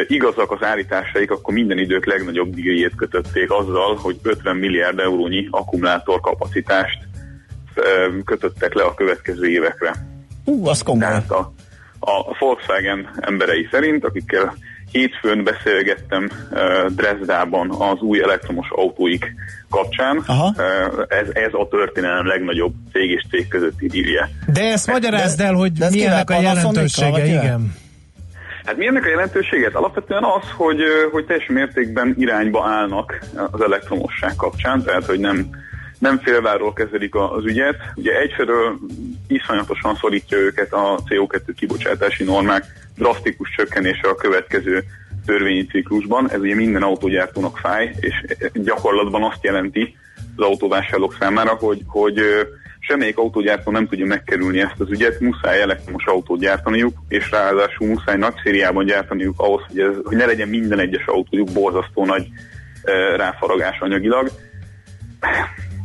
igazak 0.07 0.51
az 0.51 0.63
állításaik, 0.63 1.31
akkor 1.31 1.55
minden 1.55 1.79
idők 1.79 2.07
legnagyobb 2.07 2.55
díjét 2.55 2.95
kötötték 2.97 3.51
azzal, 3.51 3.95
hogy 3.95 4.19
50 4.23 4.57
milliárd 4.57 4.99
eurónyi 4.99 5.49
akkumulátor 5.51 6.21
kapacitást 6.21 6.99
kötöttek 8.25 8.75
le 8.75 8.83
a 8.83 8.95
következő 8.95 9.49
évekre. 9.49 9.95
Hú, 10.45 10.67
az 10.69 10.83
komoly. 10.83 11.01
Tehát 11.01 11.31
a, 11.31 11.53
a 12.01 12.37
Volkswagen 12.39 13.09
emberei 13.21 13.69
szerint, 13.71 14.05
akikkel 14.05 14.55
hétfőn 14.93 15.45
beszélgettem 15.45 16.29
uh, 16.51 16.87
Dresdában 16.87 17.71
az 17.71 18.01
új 18.01 18.23
elektromos 18.23 18.67
autóik 18.71 19.35
kapcsán, 19.71 20.23
Aha. 20.27 20.55
uh, 20.57 21.05
ez, 21.09 21.27
ez 21.33 21.53
a 21.53 21.69
történelem 21.71 22.27
legnagyobb 22.27 22.73
cég 22.93 23.11
és 23.11 23.25
cég 23.31 23.49
közötti 23.49 23.87
díjja. 23.87 24.29
De 24.47 24.63
ezt 24.63 24.87
magyarázd 24.87 25.41
el, 25.41 25.55
hogy 25.55 25.73
de 25.73 25.89
mi 25.91 25.97
kivel? 25.97 26.13
ennek 26.13 26.31
a 26.31 26.41
jelentősége, 26.41 27.27
igen. 27.27 27.75
Hát 28.69 28.77
mi 28.77 28.87
ennek 28.87 29.05
a 29.05 29.09
jelentőséget? 29.09 29.75
Alapvetően 29.75 30.25
az, 30.25 30.51
hogy, 30.57 30.81
hogy 31.13 31.25
teljes 31.25 31.47
mértékben 31.47 32.15
irányba 32.19 32.65
állnak 32.67 33.19
az 33.51 33.61
elektromosság 33.61 34.35
kapcsán, 34.37 34.83
tehát 34.83 35.05
hogy 35.05 35.19
nem, 35.19 35.49
nem 35.99 36.19
félváról 36.19 36.73
kezelik 36.73 37.15
az 37.15 37.45
ügyet. 37.45 37.77
Ugye 37.95 38.19
egyfelől 38.19 38.79
iszonyatosan 39.29 39.95
szorítja 39.95 40.39
őket 40.39 40.73
a 40.73 40.99
CO2 41.09 41.41
kibocsátási 41.57 42.25
normák 42.25 42.65
drasztikus 42.97 43.55
csökkenése 43.57 44.09
a 44.09 44.15
következő 44.15 44.85
törvényi 45.27 45.67
ciklusban. 45.67 46.31
Ez 46.31 46.41
ugye 46.41 46.55
minden 46.55 46.83
autógyártónak 46.83 47.59
fáj, 47.59 47.95
és 48.01 48.25
gyakorlatban 48.55 49.23
azt 49.23 49.45
jelenti 49.45 49.97
az 50.37 50.45
autóvásárlók 50.45 51.17
számára, 51.21 51.55
hogy, 51.55 51.83
hogy 51.87 52.21
semmelyik 52.79 53.19
autógyártó 53.19 53.71
nem 53.71 53.89
tudja 53.89 54.07
megkerülni 54.07 54.61
ezt 54.61 54.81
az 54.81 54.91
ügyet, 54.91 55.21
muszáj 55.21 55.61
elektromos 55.61 56.07
autót 56.07 56.41
gyártaniuk, 56.41 56.97
és 57.09 57.31
ráadásul 57.31 57.89
muszáj 57.89 58.17
nagy 58.17 58.35
szériában 58.43 58.85
gyártaniuk 58.85 59.41
ahhoz, 59.41 59.63
hogy, 59.69 59.81
ez, 59.81 59.95
hogy 60.05 60.17
ne 60.17 60.27
legyen 60.27 60.49
minden 60.49 60.79
egyes 60.79 61.05
autójuk 61.07 61.53
borzasztó 61.53 62.05
nagy 62.05 62.29
ráfaragás 63.17 63.79
anyagilag. 63.81 64.31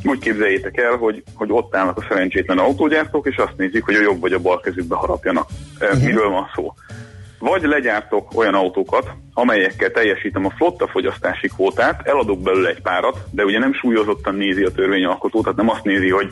Úgy 0.04 0.20
képzeljétek 0.20 0.78
el, 0.78 0.96
hogy, 0.96 1.24
hogy 1.36 1.52
ott 1.52 1.76
állnak 1.76 1.98
a 1.98 2.06
szerencsétlen 2.10 2.58
autógyártók, 2.58 3.28
és 3.28 3.36
azt 3.36 3.58
nézik, 3.58 3.84
hogy 3.84 3.96
a 3.96 4.02
jobb 4.02 4.20
vagy 4.20 4.34
a 4.34 4.40
bal 4.40 4.60
kezükbe 4.60 4.96
harapjanak. 4.96 5.48
E, 5.80 5.96
miről 5.98 6.30
van 6.30 6.50
szó? 6.56 6.74
Vagy 7.40 7.64
legyártok 7.64 8.38
olyan 8.38 8.54
autókat, 8.54 9.10
amelyekkel 9.34 9.92
teljesítem 9.92 10.46
a 10.46 10.50
flotta 10.50 10.88
fogyasztási 10.88 11.48
kvótát, 11.48 12.08
eladok 12.08 12.42
belőle 12.42 12.70
egy 12.70 12.82
párat, 12.82 13.18
de 13.32 13.44
ugye 13.44 13.60
nem 13.60 13.74
súlyozottan 13.74 14.36
nézi 14.36 14.64
a 14.64 14.72
törvényalkotó, 14.72 15.42
tehát 15.42 15.58
nem 15.58 15.70
azt 15.70 15.84
nézi, 15.84 16.10
hogy, 16.10 16.28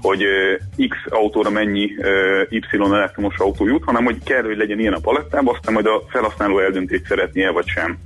hogy 0.00 0.22
ö, 0.22 0.54
X 0.88 0.96
autóra 1.08 1.50
mennyi 1.50 1.96
ö, 1.98 2.42
Y 2.48 2.60
elektromos 2.72 3.38
autó 3.38 3.66
jut, 3.66 3.84
hanem 3.84 4.04
hogy 4.04 4.22
kell, 4.24 4.42
hogy 4.42 4.56
legyen 4.56 4.78
ilyen 4.78 4.92
a 4.92 5.00
palettában, 5.00 5.54
aztán 5.54 5.74
majd 5.74 5.86
a 5.86 6.02
felhasználó 6.08 6.58
eldönti, 6.58 6.96
hogy 6.96 7.06
szeretnie 7.06 7.50
vagy 7.50 7.66
sem 7.66 7.98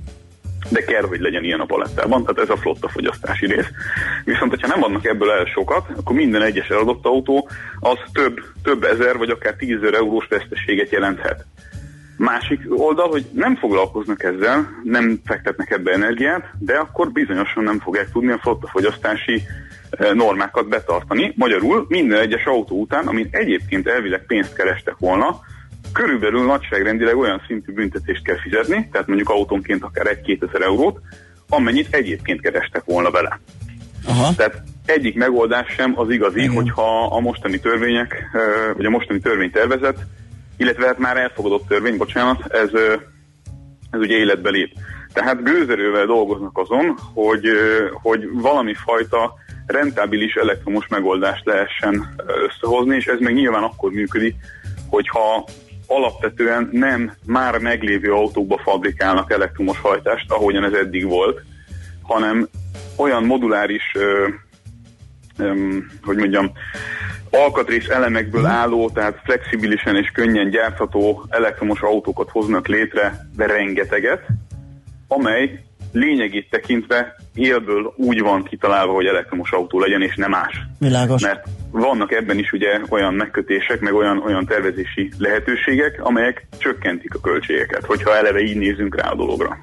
de 0.69 0.83
kell, 0.83 1.01
hogy 1.01 1.19
legyen 1.19 1.43
ilyen 1.43 1.59
a 1.59 1.65
palettában, 1.65 2.21
tehát 2.21 2.39
ez 2.39 2.49
a 2.49 2.61
flotta 2.61 2.89
fogyasztási 2.89 3.45
rész. 3.45 3.67
Viszont, 4.23 4.49
hogyha 4.49 4.67
nem 4.67 4.83
adnak 4.83 5.05
ebből 5.05 5.31
el 5.31 5.45
sokat, 5.45 5.89
akkor 5.95 6.15
minden 6.15 6.41
egyes 6.41 6.67
eladott 6.69 7.05
autó 7.05 7.49
az 7.79 7.97
több, 8.13 8.41
több 8.63 8.83
ezer 8.83 9.17
vagy 9.17 9.29
akár 9.29 9.53
tízezer 9.53 9.93
eurós 9.93 10.27
veszteséget 10.27 10.91
jelenthet. 10.91 11.45
Másik 12.17 12.61
oldal, 12.67 13.09
hogy 13.09 13.25
nem 13.33 13.55
foglalkoznak 13.55 14.23
ezzel, 14.23 14.81
nem 14.83 15.19
fektetnek 15.25 15.71
ebbe 15.71 15.91
energiát, 15.91 16.51
de 16.59 16.77
akkor 16.77 17.11
bizonyosan 17.11 17.63
nem 17.63 17.79
fogják 17.79 18.11
tudni 18.11 18.31
a 18.31 18.39
flottafogyasztási 18.41 19.41
eh, 19.89 20.13
normákat 20.13 20.67
betartani. 20.67 21.33
Magyarul 21.35 21.85
minden 21.87 22.19
egyes 22.19 22.45
autó 22.45 22.79
után, 22.79 23.07
amin 23.07 23.27
egyébként 23.31 23.87
elvileg 23.87 24.25
pénzt 24.25 24.55
kerestek 24.55 24.95
volna, 24.97 25.39
körülbelül 25.93 26.45
nagyságrendileg 26.45 27.17
olyan 27.17 27.41
szintű 27.47 27.73
büntetést 27.73 28.23
kell 28.23 28.39
fizetni, 28.39 28.89
tehát 28.91 29.07
mondjuk 29.07 29.29
autónként 29.29 29.83
akár 29.83 30.19
1-2 30.25 30.47
ezer 30.49 30.61
eurót, 30.61 30.99
amennyit 31.49 31.95
egyébként 31.95 32.41
kerestek 32.41 32.83
volna 32.83 33.11
vele. 33.11 33.39
Aha. 34.07 34.33
Tehát 34.35 34.63
egyik 34.85 35.15
megoldás 35.15 35.73
sem 35.77 35.99
az 35.99 36.09
igazi, 36.09 36.39
Igen. 36.39 36.53
hogyha 36.53 37.05
a 37.05 37.19
mostani 37.19 37.59
törvények, 37.59 38.23
vagy 38.75 38.85
a 38.85 38.89
mostani 38.89 39.19
törvénytervezet, 39.19 39.97
illetve 40.57 40.85
hát 40.85 40.97
már 40.97 41.17
elfogadott 41.17 41.67
törvény, 41.67 41.97
bocsánat, 41.97 42.53
ez, 42.53 42.69
ez 43.89 43.99
ugye 43.99 44.15
életbe 44.15 44.49
lép. 44.49 44.73
Tehát 45.13 45.43
gőzerővel 45.43 46.05
dolgoznak 46.05 46.57
azon, 46.57 46.97
hogy, 47.13 47.47
hogy 47.91 48.29
valami 48.33 48.73
fajta 48.73 49.33
rentábilis 49.65 50.33
elektromos 50.33 50.87
megoldást 50.87 51.45
lehessen 51.45 52.15
összehozni, 52.47 52.95
és 52.95 53.05
ez 53.05 53.19
meg 53.19 53.33
nyilván 53.33 53.63
akkor 53.63 53.91
működik, 53.91 54.35
hogyha 54.89 55.45
alapvetően 55.91 56.69
nem 56.71 57.13
már 57.25 57.57
meglévő 57.57 58.13
autókba 58.13 58.57
fabrikálnak 58.63 59.31
elektromos 59.31 59.79
hajtást, 59.79 60.31
ahogyan 60.31 60.63
ez 60.63 60.73
eddig 60.73 61.05
volt, 61.05 61.41
hanem 62.01 62.47
olyan 62.95 63.23
moduláris, 63.23 63.91
ö, 63.93 64.27
öm, 65.37 65.91
hogy 66.03 66.17
mondjam, 66.17 66.51
alkatrész 67.29 67.89
elemekből 67.89 68.45
álló, 68.45 68.89
tehát 68.89 69.21
flexibilisen 69.23 69.95
és 69.95 70.09
könnyen 70.09 70.49
gyártható 70.49 71.25
elektromos 71.29 71.81
autókat 71.81 72.29
hoznak 72.29 72.67
létre, 72.67 73.27
de 73.35 73.45
rengeteget, 73.45 74.25
amely 75.07 75.63
lényegét 75.91 76.49
tekintve 76.49 77.15
élből 77.35 77.93
úgy 77.97 78.21
van 78.21 78.43
kitalálva, 78.43 78.93
hogy 78.93 79.05
elektromos 79.05 79.51
autó 79.51 79.79
legyen, 79.79 80.01
és 80.01 80.15
nem 80.15 80.29
más. 80.29 80.61
Világos. 80.79 81.21
Mert 81.21 81.47
vannak 81.71 82.11
ebben 82.11 82.37
is 82.37 82.51
ugye 82.51 82.79
olyan 82.89 83.13
megkötések, 83.13 83.79
meg 83.79 83.93
olyan, 83.93 84.23
olyan 84.25 84.45
tervezési 84.45 85.11
lehetőségek, 85.17 85.99
amelyek 86.03 86.47
csökkentik 86.57 87.15
a 87.15 87.19
költségeket, 87.19 87.85
hogyha 87.85 88.17
eleve 88.17 88.39
így 88.39 88.57
nézünk 88.57 88.95
rá 88.95 89.09
a 89.09 89.15
dologra. 89.15 89.57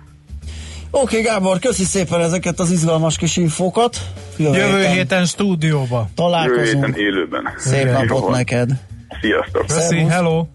Oké, 0.91 1.19
okay, 1.19 1.23
Gábor, 1.23 1.59
köszi 1.59 1.85
szépen 1.85 2.21
ezeket 2.21 2.59
az 2.61 2.71
izgalmas 2.71 3.17
kis 3.17 3.37
infókat. 3.37 3.97
Jövő 4.37 4.87
héten 4.87 5.25
stúdióba. 5.25 5.97
Jövő 5.97 6.11
találkozunk. 6.15 6.85
héten 6.85 7.01
élőben. 7.01 7.53
Szép 7.57 7.81
Igen. 7.81 7.93
napot 7.93 8.23
Jó. 8.23 8.31
neked. 8.31 8.71
Sziasztok! 9.21 9.67
Köszi, 9.67 9.81
Szervusz. 9.81 10.13
hello! 10.13 10.47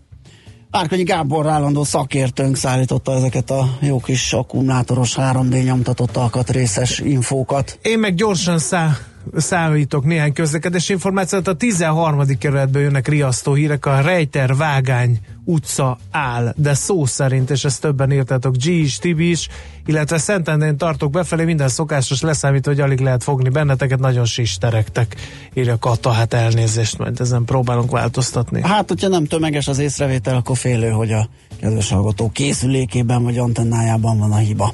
Árkonyi 0.76 1.04
Gábor 1.04 1.48
állandó 1.48 1.84
szakértőnk 1.84 2.56
szállította 2.56 3.14
ezeket 3.14 3.50
a 3.50 3.78
jó 3.80 4.00
kis 4.00 4.34
akkumulátoros 4.34 5.16
3D 5.18 5.64
nyomtatott 5.64 6.18
alkatrészes 6.18 7.00
infókat. 7.00 7.80
Én 7.82 8.00
meg 8.00 8.16
gyorsan 8.16 8.60
szá 8.60 8.98
számítok 9.36 10.06
néhány 10.06 10.34
közlekedési 10.34 10.94
információt. 10.94 11.48
A 11.48 11.54
13. 11.54 12.38
kerületből 12.40 12.82
jönnek 12.82 13.08
riasztó 13.08 13.54
hírek, 13.54 13.86
a 13.86 14.02
Rejter 14.02 14.56
Vágány 14.56 15.20
utca 15.46 15.98
áll, 16.12 16.54
de 16.58 16.74
szó 16.74 17.06
szerint, 17.06 17.50
és 17.50 17.66
ezt 17.66 17.82
többen 17.82 18.12
írtátok, 18.12 18.56
G 18.56 18.66
is, 18.66 18.98
Tibi 18.98 19.30
is, 19.30 19.48
illetve 19.86 20.18
Szentendén 20.18 20.78
tartok 20.78 21.12
befelé, 21.12 21.44
minden 21.44 21.68
szokásos 21.68 22.22
leszámít, 22.22 22.66
hogy 22.66 22.80
alig 22.80 23.00
lehet 23.00 23.24
fogni 23.24 23.50
benneteket, 23.50 24.00
nagyon 24.00 24.26
sisterektek, 24.26 25.16
írja 25.54 25.78
Kata, 25.78 26.12
hát 26.12 26.34
elnézést, 26.34 26.98
majd 26.98 27.20
ezen 27.20 27.46
próbálunk 27.46 27.92
változtatni. 27.92 28.62
Hát, 28.62 28.90
hogyha 28.90 29.08
nem 29.08 29.26
tömeges 29.26 29.68
az 29.68 29.80
észrevétel, 29.80 30.36
akkor 30.36 30.58
félő, 30.58 30.90
hogy 30.90 31.12
a 31.12 31.30
kedves 31.60 31.90
hallgató 31.90 32.30
készülékében 32.30 33.24
vagy 33.24 33.38
antennájában 33.38 34.18
van 34.18 34.32
a 34.32 34.38
hiba. 34.38 34.74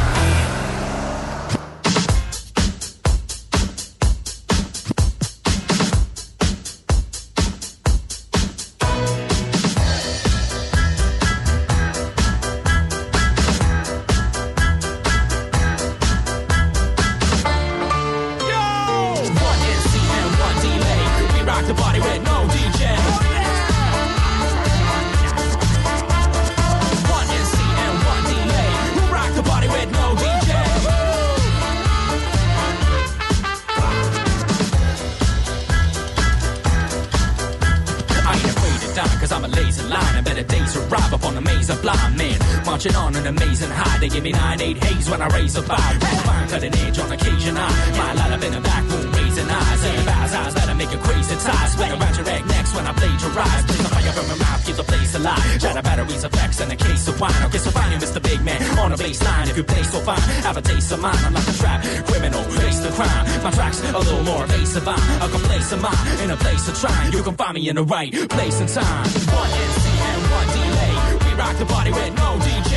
A 50.93 50.97
crazy 50.97 51.35
tie. 51.35 51.67
Split 51.67 51.91
around 51.91 52.15
your 52.15 52.25
neck 52.25 52.45
next 52.45 52.75
when 52.75 52.85
I 52.87 52.93
plagiarize. 52.93 53.63
Please 53.65 53.83
the 53.83 53.89
fire 53.89 54.11
from 54.11 54.27
my 54.27 54.35
mouth, 54.35 54.65
keep 54.65 54.75
the 54.75 54.83
place 54.83 55.15
alive. 55.15 55.61
Shatter 55.61 55.81
batteries, 55.81 56.23
effects, 56.23 56.59
and 56.61 56.71
a 56.71 56.75
case 56.75 57.07
of 57.07 57.19
wine. 57.19 57.33
I'll 57.41 57.49
get 57.49 57.61
so 57.61 57.71
fine, 57.71 57.99
Mr. 57.99 58.21
Big 58.21 58.41
Man. 58.43 58.61
On 58.79 58.91
the 58.91 58.97
baseline, 58.97 59.49
if 59.49 59.57
you 59.57 59.63
play 59.63 59.83
so 59.83 59.99
fine, 59.99 60.21
have 60.47 60.57
a 60.57 60.61
taste 60.61 60.91
of 60.91 60.99
mine. 61.01 61.17
I'm 61.25 61.33
like 61.33 61.47
a 61.47 61.53
trap 61.53 61.83
criminal, 62.07 62.43
face 62.43 62.79
the 62.79 62.91
crime. 62.91 63.43
My 63.43 63.51
tracks 63.51 63.81
a 63.81 63.97
little 63.97 64.23
more 64.23 64.43
evasive. 64.45 64.87
I'm 64.87 65.21
a 65.21 65.29
complacent 65.29 65.81
mind 65.81 66.19
in 66.23 66.31
a 66.31 66.37
place 66.37 66.67
of 66.67 66.77
trying. 66.79 67.11
You 67.13 67.23
can 67.23 67.35
find 67.35 67.53
me 67.55 67.69
in 67.69 67.75
the 67.75 67.83
right 67.83 68.11
place 68.29 68.59
and 68.59 68.69
time. 68.69 69.05
One 69.31 69.51
MC 69.65 69.89
and 70.09 70.21
one 70.31 70.47
delay. 70.55 70.95
We 71.25 71.31
rock 71.37 71.55
the 71.57 71.65
party 71.65 71.91
with 71.91 72.13
no 72.15 72.29
DJ. 72.45 72.73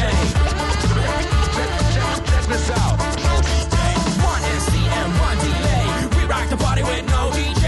Check 1.94 2.44
this 2.48 2.70
out. 2.70 2.96
One 4.32 4.42
MC 4.56 4.76
and 5.00 5.10
one 5.26 5.38
delay. 5.46 5.86
We 6.16 6.22
rock 6.26 6.48
the 6.48 6.56
party 6.56 6.82
with 6.82 7.06
no 7.06 7.30
DJ. 7.30 7.63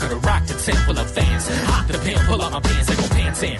I 0.00 0.08
could've 0.08 0.24
rocked 0.24 0.48
a 0.48 0.56
tent 0.56 0.78
full 0.88 0.98
of 0.98 1.10
fans. 1.10 1.44
Hop 1.68 1.86
the 1.86 1.98
pin, 1.98 2.16
pull 2.24 2.40
up 2.40 2.52
my 2.52 2.60
pants, 2.60 2.88
and 2.88 2.96
go 2.96 3.06
pants 3.12 3.42
in. 3.42 3.58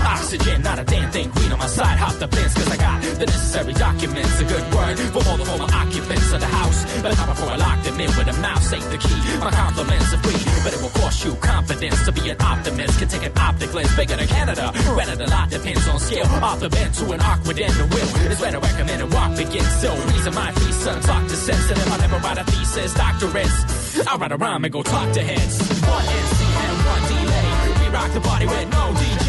Oxygen, 0.00 0.62
not 0.62 0.78
a 0.78 0.84
damn 0.84 1.10
thing. 1.10 1.28
Green 1.28 1.52
on 1.52 1.58
my 1.58 1.66
side, 1.66 1.98
hop 1.98 2.16
the 2.16 2.28
fence, 2.28 2.54
cause 2.54 2.70
I 2.72 2.76
got 2.78 3.02
the 3.02 3.26
necessary 3.26 3.74
documents. 3.74 4.40
A 4.40 4.44
good 4.44 4.64
word 4.72 4.96
for 5.12 5.20
all 5.28 5.36
the 5.36 5.44
former 5.44 5.68
occupants 5.68 6.32
of 6.32 6.40
the 6.40 6.48
house. 6.48 6.80
But 7.02 7.12
time 7.12 7.28
before 7.28 7.50
I 7.50 7.56
lock 7.56 7.84
them 7.84 8.00
in 8.00 8.08
with 8.16 8.32
a 8.32 8.36
mouse, 8.40 8.72
ain't 8.72 8.88
the 8.88 8.96
key. 8.96 9.20
My 9.44 9.50
compliments 9.52 10.08
are 10.14 10.22
free, 10.24 10.40
but 10.64 10.72
it 10.72 10.80
will 10.80 10.94
cost 11.04 11.20
you 11.24 11.34
confidence 11.36 12.00
to 12.06 12.12
be 12.12 12.30
an 12.30 12.40
optimist. 12.40 12.98
Can 12.98 13.08
take 13.08 13.26
an 13.28 13.36
optic 13.36 13.74
lens 13.74 13.94
bigger 13.94 14.16
than 14.16 14.28
Canada. 14.28 14.72
Rented 14.96 15.20
a 15.20 15.28
lot 15.28 15.50
depends 15.50 15.86
on 15.86 16.00
scale. 16.00 16.24
Off 16.40 16.60
the 16.60 16.70
bend 16.70 16.94
to 16.94 17.12
an 17.12 17.20
awkward 17.20 17.60
end, 17.60 17.74
the 17.76 17.84
will 17.92 18.32
is 18.32 18.40
where 18.40 18.52
to 18.52 18.60
recommend 18.60 19.02
and 19.04 19.12
walk 19.12 19.36
begins. 19.36 19.68
So, 19.84 19.92
reason 20.16 20.32
my 20.32 20.50
feet, 20.52 20.72
son, 20.80 21.02
talk 21.02 21.28
to 21.28 21.36
sense. 21.36 21.68
And 21.68 21.76
if 21.76 21.92
I 21.92 21.96
never 21.98 22.16
write 22.24 22.38
a 22.38 22.44
thesis, 22.44 22.94
doctorates, 22.94 23.83
I'll 24.08 24.18
write 24.18 24.32
a 24.32 24.36
rhyme 24.36 24.64
and 24.64 24.72
go 24.72 24.82
talk 24.82 25.12
to 25.12 25.22
heads. 25.22 25.58
One 25.86 26.04
MC 26.04 26.44
and 26.44 26.78
one 26.84 27.02
delay. 27.08 27.48
We 27.80 27.88
rock 27.94 28.12
the 28.12 28.20
party 28.20 28.46
with 28.46 28.68
no 28.70 28.92
DJ. 28.98 29.26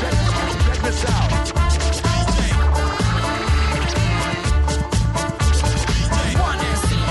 Check, 0.00 0.18
this 0.82 1.04
out. 1.10 1.30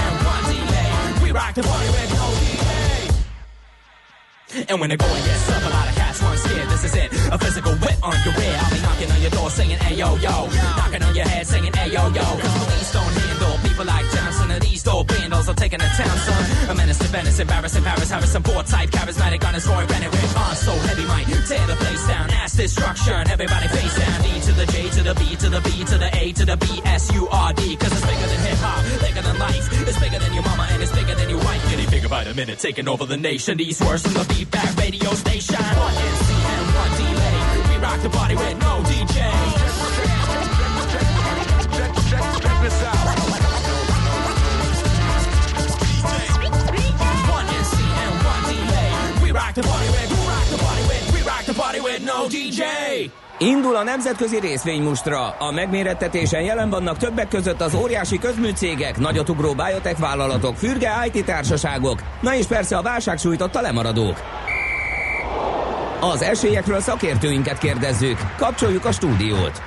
And 0.03 0.15
one 0.23 0.45
delay. 0.51 0.89
We 1.23 1.31
rock 1.31 1.53
the 1.53 1.63
party 1.63 1.89
with 1.89 2.09
no 2.15 2.25
delay. 2.39 3.09
And 4.69 4.79
when 4.79 4.89
the 4.89 4.97
going 4.97 5.23
gets 5.25 5.49
up, 5.49 5.63
a 5.63 5.69
lot 5.69 5.87
of 5.89 5.95
cats 5.95 6.21
weren't 6.21 6.39
scared. 6.39 6.69
This 6.69 6.83
is 6.85 6.95
it, 6.95 7.11
a 7.31 7.37
physical 7.37 7.73
whip 7.73 7.97
on 8.03 8.15
your 8.23 8.33
rear. 8.35 8.57
I'll 8.61 8.71
be 8.71 8.79
knocking 8.81 9.11
on 9.11 9.21
your 9.21 9.31
door 9.31 9.49
saying, 9.49 9.77
hey 9.77 9.95
yo. 9.95 10.15
Knocking 10.15 11.03
on 11.03 11.13
your 11.15 11.25
head 11.25 11.45
saying, 11.45 11.73
hey 11.73 11.91
yo 11.91 12.07
yo. 12.07 12.23
Cause 12.23 12.65
police 12.65 12.91
don't 12.93 13.22
taking 15.73 15.89
the 15.89 16.03
town, 16.03 16.17
son. 16.17 16.69
A 16.69 16.75
menace 16.75 16.97
to 16.99 17.07
Venice, 17.07 17.39
embarrassing 17.39 17.83
Paris, 17.83 18.09
Harrison, 18.09 18.43
poor 18.43 18.63
type, 18.63 18.89
charismatic 18.89 19.45
on 19.47 19.53
his 19.53 19.67
Roy 19.67 19.85
with 19.85 20.37
on 20.37 20.55
so 20.55 20.71
heavy, 20.71 21.05
might 21.05 21.25
tear 21.25 21.65
the 21.67 21.75
place 21.75 22.07
down. 22.07 22.29
Ass 22.31 22.53
destruction, 22.55 23.29
everybody 23.29 23.67
face 23.67 23.97
down. 23.97 24.21
D 24.21 24.41
to 24.41 24.51
the 24.53 24.65
J 24.65 24.89
to 24.89 25.03
the 25.03 25.15
B 25.15 25.35
to 25.35 25.49
the 25.49 25.61
B 25.61 25.83
to 25.85 25.97
the 25.97 26.09
A 26.13 26.31
to 26.33 26.45
the 26.45 26.57
B 26.57 26.81
S 26.85 27.11
U 27.13 27.27
R 27.29 27.53
D. 27.53 27.75
Cause 27.75 27.91
it's 27.91 28.05
bigger 28.05 28.27
than 28.27 28.39
hip 28.39 28.57
hop, 28.59 29.01
bigger 29.01 29.21
than 29.21 29.39
life. 29.39 29.87
It's 29.87 29.99
bigger 29.99 30.19
than 30.19 30.33
your 30.33 30.43
mama 30.43 30.67
and 30.71 30.81
it's 30.81 30.91
bigger 30.91 31.15
than 31.15 31.29
your 31.29 31.39
wife. 31.39 31.69
Getting 31.69 31.89
bigger 31.89 32.09
by 32.09 32.23
the 32.23 32.33
minute, 32.33 32.59
taking 32.59 32.87
over 32.87 33.05
the 33.05 33.17
nation. 33.17 33.57
These 33.57 33.81
words 33.81 34.03
from 34.03 34.13
the 34.13 34.25
feedback 34.33 34.75
radio 34.77 35.11
station. 35.13 35.55
One 35.55 35.95
MC 35.95 36.33
and 36.33 36.65
one 36.75 36.91
delay. 36.97 37.69
We 37.69 37.75
rock 37.81 38.01
the 38.01 38.09
party 38.09 38.35
with 38.35 38.57
no 38.59 38.81
DJ. 38.83 39.15
Check 42.09 42.61
this 42.61 42.83
out. 42.83 43.52
Rock 49.53 49.61
the 49.61 49.69
party 49.69 49.89
with, 49.89 50.11
we 50.11 50.27
rock 50.27 50.45
the 50.49 50.57
party 50.57 50.81
with, 50.87 51.13
we 51.13 51.21
rock 51.21 51.45
the 51.45 51.53
party 51.53 51.79
with 51.79 52.03
no 52.03 52.27
DJ. 52.27 52.61
Indul 53.39 53.75
a 53.75 53.83
nemzetközi 53.83 54.39
részvénymustra. 54.39 55.29
A 55.29 55.51
megmérettetésen 55.51 56.41
jelen 56.41 56.69
vannak 56.69 56.97
többek 56.97 57.27
között 57.27 57.61
az 57.61 57.73
óriási 57.73 58.19
közműcégek, 58.19 58.97
nagyotugró 58.97 59.53
biotech 59.53 59.99
vállalatok, 59.99 60.55
fürge 60.55 61.09
IT 61.11 61.25
társaságok, 61.25 62.03
na 62.21 62.35
és 62.35 62.45
persze 62.45 62.77
a 62.77 62.81
válság 62.81 63.17
sújtotta 63.17 63.61
lemaradók. 63.61 64.21
Az 65.99 66.21
esélyekről 66.21 66.81
szakértőinket 66.81 67.57
kérdezzük. 67.57 68.17
Kapcsoljuk 68.37 68.85
a 68.85 68.91
stúdiót. 68.91 69.61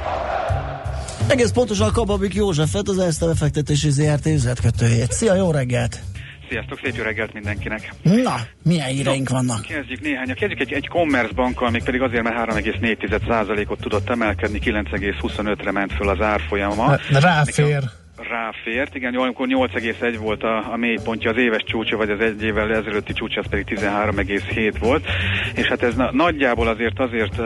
Egész 1.28 1.51
pontosan 1.51 1.93
Kababik 1.93 2.34
Józsefet, 2.34 2.89
az 2.89 2.99
Erste 2.99 3.26
befektetési 3.26 3.91
ZRT 3.91 4.26
üzletkötőjét. 4.26 5.12
Szia, 5.12 5.34
jó 5.34 5.51
reggelt! 5.51 6.01
Sziasztok, 6.49 6.79
szép 6.83 6.95
jó 6.95 7.03
reggelt 7.03 7.33
mindenkinek! 7.33 7.93
Na, 8.03 8.35
milyen 8.63 8.87
híreink 8.87 9.29
vannak? 9.29 9.61
Kezdjük 9.61 10.01
néhány. 10.01 10.35
Kezdjük 10.35 10.61
egy, 10.61 10.73
egy 10.73 10.89
Commerce 10.89 11.33
bankkal, 11.35 11.71
még 11.71 11.83
pedig 11.83 12.01
azért, 12.01 12.23
mert 12.23 12.51
3,4%-ot 12.51 13.81
tudott 13.81 14.11
emelkedni, 14.11 14.59
9,25-re 14.59 15.71
ment 15.71 15.93
föl 15.93 16.09
az 16.09 16.21
árfolyama. 16.21 16.97
Ráfér. 17.11 17.83
Ráfért, 18.31 18.95
igen, 18.95 19.15
amikor 19.15 19.47
8,1 19.51 20.17
volt 20.21 20.43
a, 20.43 20.73
a 20.73 20.77
mélypontja, 20.77 21.31
az 21.31 21.37
éves 21.37 21.63
csúcsa, 21.67 21.97
vagy 21.97 22.11
az 22.11 22.21
egy 22.21 22.43
évvel 22.43 22.75
ezelőtti 22.75 23.13
csúcsa, 23.13 23.41
az 23.41 23.47
pedig 23.51 23.67
13,7 23.69 24.75
volt, 24.81 25.07
és 25.55 25.67
hát 25.67 25.83
ez 25.83 25.95
na, 25.95 26.11
nagyjából 26.13 26.69
azért 26.69 26.99
azért, 26.99 27.41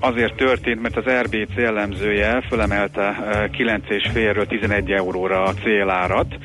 azért 0.00 0.34
történt, 0.34 0.82
mert 0.82 0.96
az 0.96 1.12
RBC 1.22 1.56
elemzője 1.56 2.44
fölemelte 2.48 3.16
9,5-ről 3.52 4.46
11 4.46 4.90
euróra 4.90 5.42
a 5.42 5.54
célárat, 5.54 6.38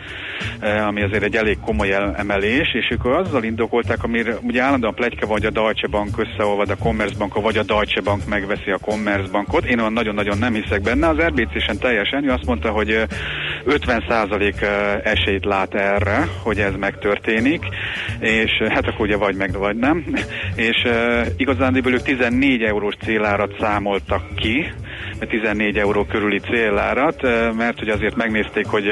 ami 0.88 1.04
azért 1.04 1.24
egy 1.24 1.36
elég 1.36 1.58
komoly 1.60 1.94
emelés, 2.16 2.74
és 2.74 2.90
ők 2.92 3.06
azzal 3.06 3.44
indokolták, 3.44 4.04
amire 4.04 4.38
ugye 4.42 4.62
állandóan 4.62 4.94
pletyka 4.94 5.28
vagy 5.28 5.46
a 5.46 5.50
Deutsche 5.50 5.88
Bank 5.88 6.18
összeolvad 6.18 6.70
a 6.70 6.76
Commerzbank, 6.76 7.42
vagy 7.42 7.58
a 7.58 7.64
Deutsche 7.64 8.02
Bank 8.02 8.28
megveszi 8.28 8.72
a 8.72 8.78
Commerzbankot. 8.78 9.66
Én 9.66 9.80
olyan 9.80 9.94
nagyon-nagyon 9.94 10.38
nem 10.38 10.54
hiszek 10.54 10.82
benne. 10.82 11.08
Az 11.08 11.18
RBC-sen 11.18 11.78
teljesen, 11.78 12.24
ő 12.24 12.32
azt 12.32 12.46
mondta, 12.46 12.70
hogy 12.70 12.92
eh, 12.92 13.04
50% 13.66 14.62
esélyt 15.04 15.46
lát 15.46 15.74
erre, 15.74 16.28
hogy 16.44 16.60
ez 16.60 16.74
megtörténik, 16.80 17.64
és 18.20 18.52
hát 18.70 18.88
akkor 18.88 19.06
ugye 19.06 19.18
vagy 19.18 19.36
meg, 19.36 19.58
vagy 19.58 19.76
nem. 19.76 20.06
És 20.56 20.88
igazándiból 21.38 21.94
ők 21.94 22.02
14 22.02 22.62
eurós 22.62 22.96
célárat 23.04 23.56
számoltak 23.60 24.36
ki, 24.36 24.72
14 25.20 25.78
euró 25.78 26.04
körüli 26.04 26.40
célárat, 26.40 27.22
mert 27.58 27.82
ugye 27.82 27.94
azért 27.94 28.16
megnézték, 28.16 28.66
hogy 28.66 28.86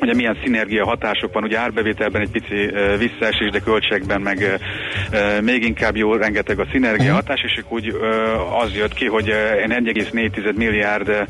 ugye 0.00 0.14
milyen 0.14 0.38
szinergia 0.42 0.84
hatások 0.84 1.32
van, 1.32 1.44
ugye 1.44 1.58
árbevételben 1.58 2.22
egy 2.22 2.30
pici 2.30 2.70
visszaesés, 2.98 3.50
de 3.50 3.58
költségben 3.58 4.20
meg 4.20 4.60
még 5.42 5.62
inkább 5.62 5.96
jó, 5.96 6.14
rengeteg 6.14 6.58
a 6.58 6.66
szinergia 6.70 7.14
hatás, 7.14 7.40
és 7.42 7.62
úgy 7.68 7.94
az 8.62 8.74
jött 8.74 8.94
ki, 8.94 9.06
hogy 9.06 9.28
uh, 9.28 9.58
1,4 9.68 10.54
milliárd 10.54 11.26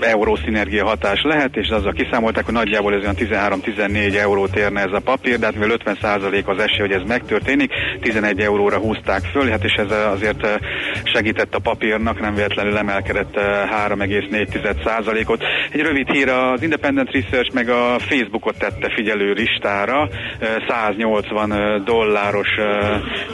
euró 0.00 0.36
szinergia 0.36 0.86
hatás 0.86 1.22
lehet, 1.22 1.56
és 1.56 1.68
azzal 1.68 1.92
kiszámolták, 1.92 2.44
hogy 2.44 2.54
nagyjából 2.54 2.94
ez 2.94 3.00
olyan 3.00 3.14
13-14 3.18 4.16
eurót 4.16 4.56
érne 4.56 4.80
ez 4.80 4.92
a 4.92 5.00
papír, 5.04 5.38
de 5.38 5.44
hát 5.44 5.54
mivel 5.54 5.76
50% 5.84 6.44
az 6.44 6.58
esély, 6.58 6.78
hogy 6.78 6.92
ez 6.92 7.02
megtörténik, 7.06 7.72
11 8.00 8.40
euróra 8.40 8.78
húzták 8.78 9.20
föl, 9.32 9.48
hát 9.48 9.64
és 9.64 9.72
ez 9.72 9.90
azért 9.90 10.60
segített 11.04 11.54
a 11.54 11.58
papírnak, 11.58 12.20
nem 12.20 12.34
véletlenül 12.34 12.76
emelkedett 12.76 13.34
3,4%-ot. 13.88 15.42
Egy 15.70 15.80
rövid 15.80 16.10
hír 16.10 16.28
az 16.28 16.62
Independent 16.72 17.12
Research 17.12 17.52
meg 17.52 17.68
a 17.68 17.98
Facebookot 17.98 18.58
tette 18.58 18.92
figyelő 18.94 19.32
listára 19.32 20.08
180 20.68 21.82
dolláros 21.84 22.48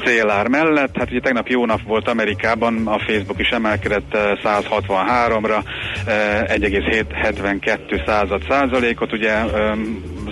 célár 0.04 0.48
mellett. 0.48 0.96
Hát 0.96 1.10
ugye 1.10 1.20
tegnap 1.20 1.46
jó 1.46 1.66
nap 1.66 1.82
volt 1.82 2.08
Amerikában, 2.08 2.86
a 2.86 2.98
Facebook 2.98 3.40
is 3.40 3.48
emelkedett 3.48 4.16
163-ra, 4.44 5.62
1,72 6.06 8.06
század 8.06 8.42
százalékot, 8.48 9.12
ugye 9.12 9.44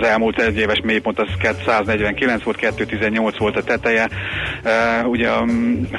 az 0.01 0.07
elmúlt 0.07 0.41
egy 0.41 0.59
éves 0.59 0.81
mélypont 0.83 1.19
az 1.19 1.29
149 1.67 2.43
volt, 2.43 2.57
218 2.57 3.39
volt 3.39 3.57
a 3.57 3.63
teteje. 3.63 4.09
Ugye 5.05 5.29
a 5.29 5.45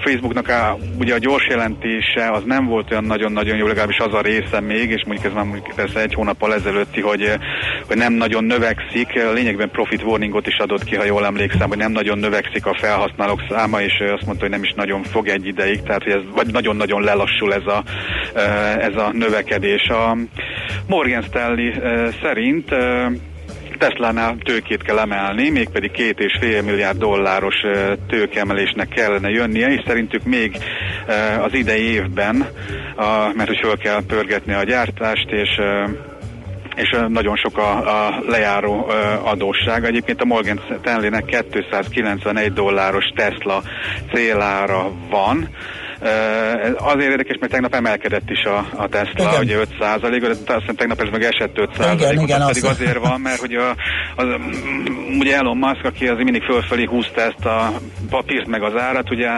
Facebooknak 0.04 0.48
a, 0.48 0.78
ugye 1.00 1.14
a 1.14 1.18
gyors 1.18 1.48
jelentése 1.48 2.32
az 2.32 2.44
nem 2.46 2.66
volt 2.66 2.92
olyan 2.92 3.04
nagyon-nagyon 3.04 3.58
jó, 3.58 3.68
legalábbis 3.68 3.98
az 3.98 4.14
a 4.14 4.22
része 4.22 4.60
még, 4.60 4.90
és 4.90 5.04
mondjuk 5.06 5.28
ez 5.28 5.34
már 5.34 5.46
mondjuk 5.46 5.76
persze 5.76 6.00
egy 6.00 6.14
hónappal 6.14 6.54
ezelőtti, 6.98 7.02
hogy, 7.02 7.40
hogy 7.88 7.98
nem 7.98 8.14
nagyon 8.14 8.44
növekszik, 8.44 9.14
lényegben 9.34 9.70
profit 9.72 10.04
warningot 10.04 10.48
is 10.48 10.58
adott 10.58 10.84
ki, 10.84 10.96
ha 10.96 11.06
jól 11.06 11.26
emlékszem, 11.26 11.68
hogy 11.68 11.78
nem 11.78 11.92
nagyon 11.92 12.18
növekszik 12.18 12.66
a 12.66 12.78
felhasználók 12.80 13.42
száma, 13.50 13.82
és 13.82 13.94
azt 14.00 14.26
mondta, 14.26 14.44
hogy 14.44 14.54
nem 14.54 14.64
is 14.64 14.74
nagyon 14.76 15.04
fog 15.04 15.28
egy 15.28 15.46
ideig, 15.46 15.82
tehát 15.82 16.04
hogy 16.04 16.12
ez 16.12 16.22
vagy 16.36 16.48
nagyon-nagyon 16.52 17.02
lelassul 17.02 17.54
ez 17.54 17.66
a, 17.66 17.84
ez 18.80 18.96
a 18.96 19.12
növekedés. 19.12 19.88
A 19.90 20.18
Morgan 20.88 21.22
Stanley 21.22 21.72
szerint 22.22 22.76
Tesla-nál 23.78 24.38
tőkét 24.44 24.84
kell 24.84 25.00
emelni, 25.00 25.50
mégpedig 25.50 25.92
két 25.92 26.20
és 26.20 26.38
fél 26.40 26.62
milliárd 26.62 26.98
dolláros 26.98 27.56
tőkeemelésnek 28.08 28.88
kellene 28.88 29.30
jönnie, 29.30 29.68
és 29.68 29.84
szerintük 29.86 30.24
még 30.24 30.58
az 31.42 31.54
idei 31.54 31.92
évben, 31.92 32.48
mert 33.34 33.48
hogy 33.48 33.60
föl 33.62 33.78
kell 33.78 34.06
pörgetni 34.08 34.54
a 34.54 34.64
gyártást, 34.64 35.30
és 35.30 35.60
és 36.78 36.96
nagyon 37.08 37.36
sok 37.36 37.58
a, 37.58 38.06
a 38.06 38.24
lejáró 38.28 38.90
adósság. 39.24 39.86
Egyébként 39.86 40.22
a 40.22 40.26
Morgan 40.26 40.62
Stanley-nek 40.80 41.46
291 41.70 42.54
dolláros 42.54 43.06
Tesla 43.16 43.62
célára 44.14 44.92
van, 45.10 45.50
Azért 46.78 47.12
érdekes, 47.12 47.38
mert 47.40 47.52
tegnap 47.52 47.74
emelkedett 47.74 48.30
is 48.30 48.44
a, 48.44 48.58
a 48.76 48.88
Tesla, 48.88 49.30
igen. 49.30 49.42
ugye 49.42 49.58
5 49.58 49.68
százalék, 49.80 50.22
de 50.22 50.28
azt 50.30 50.60
hiszem 50.60 50.76
tegnap 50.76 51.02
ez 51.02 51.08
meg 51.12 51.24
esett 51.24 51.58
5 51.58 51.70
százalékot, 51.78 52.28
igen, 52.28 52.48
pedig 52.48 52.64
az... 52.66 52.70
azért 52.70 52.98
van, 52.98 53.22
mert 53.22 53.40
hogy 53.40 53.54
a, 53.54 53.76
az, 54.16 54.26
ugye 55.20 55.36
Elon 55.36 55.58
Musk, 55.58 55.86
aki 55.86 56.08
az 56.08 56.18
mindig 56.18 56.44
fölfelé 56.44 56.84
húzta 56.84 57.22
ezt 57.22 57.46
a 57.46 57.72
papírt 58.10 58.48
meg 58.48 58.64
az 58.64 58.76
árat, 58.76 59.12
ugye 59.12 59.30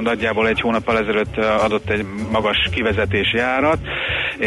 nagyjából 0.00 0.48
egy 0.48 0.60
hónappal 0.60 0.98
ezelőtt 0.98 1.36
adott 1.36 1.90
egy 1.90 2.04
magas 2.32 2.68
kivezetési 2.72 3.38
árat, 3.38 3.78
e, 4.40 4.46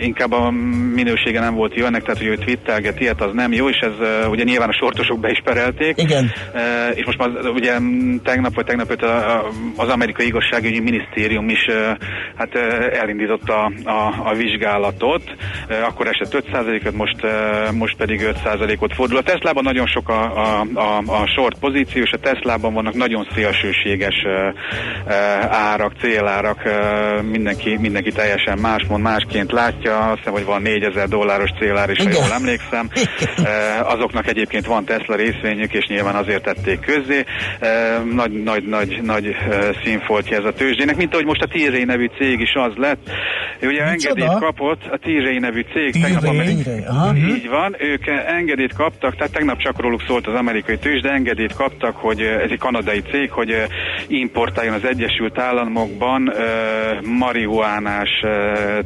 inkább 0.00 0.32
a 0.32 0.50
minősége 0.94 1.40
nem 1.40 1.54
volt 1.54 1.74
jó 1.74 1.84
ennek, 1.84 2.02
tehát 2.02 2.18
hogy 2.18 2.26
ő 2.26 2.36
twittelget 2.36 3.00
ilyet, 3.00 3.20
az 3.20 3.30
nem 3.32 3.52
jó, 3.52 3.68
és 3.68 3.78
ez 3.80 4.28
ugye 4.28 4.42
nyilván 4.42 4.68
a 4.68 4.76
sortosok 4.80 5.20
be 5.20 5.30
is 5.30 5.40
perelték. 5.44 6.00
Igen. 6.00 6.30
E, 6.52 6.88
és 6.88 7.04
most 7.04 7.18
már 7.18 7.28
ugye 7.28 7.72
tegnap 8.22 8.54
vagy 8.54 8.64
tegnap 8.64 9.02
az 9.76 9.88
amerikai 9.88 10.26
igazságügyi 10.26 10.73
igazságügyi 10.74 10.80
minisztérium 10.80 11.48
is 11.48 11.66
hát 12.36 12.54
elindította 12.92 13.64
a, 13.64 13.90
a, 13.90 14.14
a 14.24 14.34
vizsgálatot, 14.34 15.22
akkor 15.84 16.06
esett 16.06 16.44
5%-ot, 16.52 16.94
most, 16.94 17.16
most 17.72 17.96
pedig 17.96 18.20
5%-ot 18.44 18.94
fordul. 18.94 19.18
A 19.18 19.22
Teslában 19.22 19.62
nagyon 19.62 19.86
sok 19.86 20.08
a, 20.08 20.22
a, 20.22 20.66
a, 20.74 20.98
a 21.06 21.26
short 21.26 21.58
pozíció, 21.58 22.02
és 22.02 22.12
a 22.12 22.18
Teslában 22.18 22.72
vannak 22.72 22.94
nagyon 22.94 23.26
szélsőséges 23.34 24.14
árak, 25.48 25.92
célárak, 26.00 26.62
mindenki, 27.22 27.76
mindenki 27.76 28.12
teljesen 28.12 28.58
más 28.58 28.84
mond, 28.88 29.02
másként 29.02 29.52
látja, 29.52 29.98
azt 29.98 30.18
hiszem, 30.18 30.32
hogy 30.32 30.44
van 30.44 30.62
4000 30.62 31.08
dolláros 31.08 31.50
célár 31.58 31.90
is, 31.90 31.98
ha 31.98 32.10
jól 32.10 32.32
emlékszem. 32.32 32.90
Azoknak 33.94 34.26
egyébként 34.26 34.66
van 34.66 34.84
Tesla 34.84 35.16
részvényük, 35.16 35.72
és 35.72 35.86
nyilván 35.86 36.14
azért 36.14 36.42
tették 36.42 36.80
közzé. 36.80 37.24
Nagy, 38.12 38.42
nagy, 38.42 38.64
nagy, 38.64 39.00
nagy 39.02 39.36
színfoltja 39.84 40.36
ez 40.36 40.44
a 40.44 40.52
tőzsdének, 40.64 40.96
mint 40.96 41.12
ahogy 41.12 41.24
most 41.24 41.42
a 41.42 41.46
Tírei 41.46 41.84
nevű 41.84 42.06
cég 42.18 42.40
is 42.40 42.54
az 42.54 42.72
lett. 42.76 43.10
Ugye 43.62 43.82
engedélyt 43.82 44.38
kapott, 44.38 44.80
a 44.90 44.98
Tírei 44.98 45.38
nevű 45.38 45.64
cég, 45.72 46.02
tegnap 46.02 46.24
amerikai, 46.24 46.84
így 47.36 47.48
van, 47.48 47.76
ők 47.78 48.06
engedélyt 48.26 48.74
kaptak, 48.74 49.16
tehát 49.16 49.32
tegnap 49.32 49.58
csak 49.58 49.80
róluk 49.80 50.02
szólt 50.06 50.26
az 50.26 50.34
amerikai 50.34 50.78
tőzsde, 50.78 51.10
engedélyt 51.10 51.54
kaptak, 51.54 51.96
hogy 51.96 52.20
ez 52.20 52.50
egy 52.50 52.58
kanadai 52.58 53.02
cég, 53.10 53.30
hogy 53.30 53.66
importáljon 54.06 54.74
az 54.74 54.84
Egyesült 54.84 55.38
Államokban 55.38 56.32
marihuánás 57.02 58.10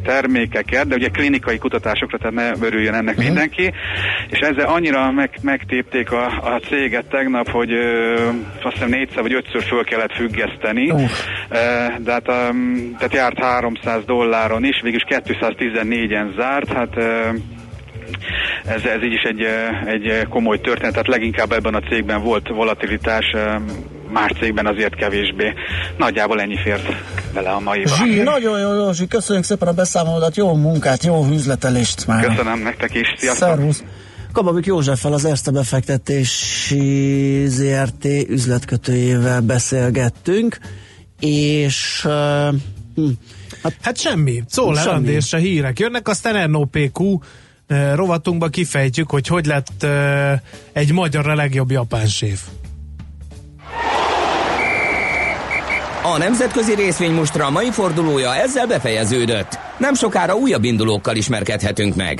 termékeket, 0.04 0.88
de 0.88 0.94
ugye 0.94 1.08
klinikai 1.08 1.58
kutatásokra, 1.58 2.18
tehát 2.18 2.34
ne 2.34 2.66
örüljön 2.66 2.94
ennek 2.94 3.16
uh-huh. 3.16 3.24
mindenki, 3.24 3.72
és 4.30 4.38
ezzel 4.38 4.66
annyira 4.66 5.10
meg, 5.10 5.30
megtépték 5.42 6.12
a, 6.12 6.26
a 6.26 6.60
céget 6.68 7.08
tegnap, 7.08 7.48
hogy 7.50 7.72
azt 8.62 8.72
hiszem 8.72 8.88
négyszer 8.88 9.22
vagy 9.22 9.34
ötször 9.34 9.62
föl 9.62 9.84
kellett 9.84 10.12
függeszteni, 10.12 10.90
uh 10.90 11.10
de 11.98 12.12
hát 12.12 12.24
tehát 12.98 13.12
járt 13.12 13.38
300 13.38 14.04
dolláron 14.04 14.64
is, 14.64 14.80
végül 14.82 15.00
214-en 15.08 16.36
zárt, 16.36 16.72
hát 16.72 16.96
ez, 18.64 18.84
ez 18.84 19.02
így 19.02 19.12
is 19.12 19.22
egy, 19.22 19.46
egy 19.86 20.28
komoly 20.28 20.60
történet, 20.60 20.92
tehát 20.92 21.08
leginkább 21.08 21.52
ebben 21.52 21.74
a 21.74 21.80
cégben 21.80 22.22
volt 22.22 22.48
volatilitás, 22.48 23.24
más 24.12 24.30
cégben 24.40 24.66
azért 24.66 24.94
kevésbé. 24.94 25.52
Nagyjából 25.96 26.40
ennyi 26.40 26.58
fért 26.64 26.88
bele 27.34 27.50
a 27.50 27.60
mai 27.60 27.84
Zsí, 27.86 28.22
nagyon 28.22 28.60
jó, 28.60 28.74
Józsi, 28.74 29.06
köszönjük 29.06 29.44
szépen 29.44 29.68
a 29.68 29.72
beszámolódat, 29.72 30.36
jó 30.36 30.54
munkát, 30.54 31.04
jó 31.04 31.26
üzletelést 31.32 32.06
már. 32.06 32.24
Köszönöm 32.24 32.62
nektek 32.62 32.94
is, 32.94 33.14
sziasztok! 33.16 33.48
Szervusz! 33.48 33.84
Kababik 34.32 34.66
Józseffel 34.66 35.12
az 35.12 35.24
Erste 35.24 35.50
befektetési 35.50 37.44
ZRT 37.46 38.04
üzletkötőjével 38.28 39.40
beszélgettünk 39.40 40.58
és 41.20 42.02
uh, 42.04 42.54
hm, 42.94 43.08
hát, 43.62 43.76
hát 43.80 43.98
semmi, 43.98 44.42
szó 44.48 44.72
leendésre 44.72 45.38
hírek 45.38 45.78
jönnek, 45.78 46.08
aztán 46.08 46.50
NOPQ 46.50 47.18
rovatunkba 47.94 48.48
kifejtjük, 48.48 49.10
hogy 49.10 49.26
hogy 49.26 49.46
lett 49.46 49.82
uh, 49.82 50.32
egy 50.72 50.92
magyar 50.92 51.28
a 51.28 51.34
legjobb 51.34 51.70
japán 51.70 52.06
séf. 52.06 52.40
A 56.14 56.18
nemzetközi 56.18 56.74
részvény 56.74 57.12
mostra 57.12 57.50
mai 57.50 57.70
fordulója 57.70 58.34
ezzel 58.34 58.66
befejeződött. 58.66 59.58
Nem 59.78 59.94
sokára 59.94 60.34
újabb 60.34 60.64
indulókkal 60.64 61.16
ismerkedhetünk 61.16 61.94
meg. 61.94 62.16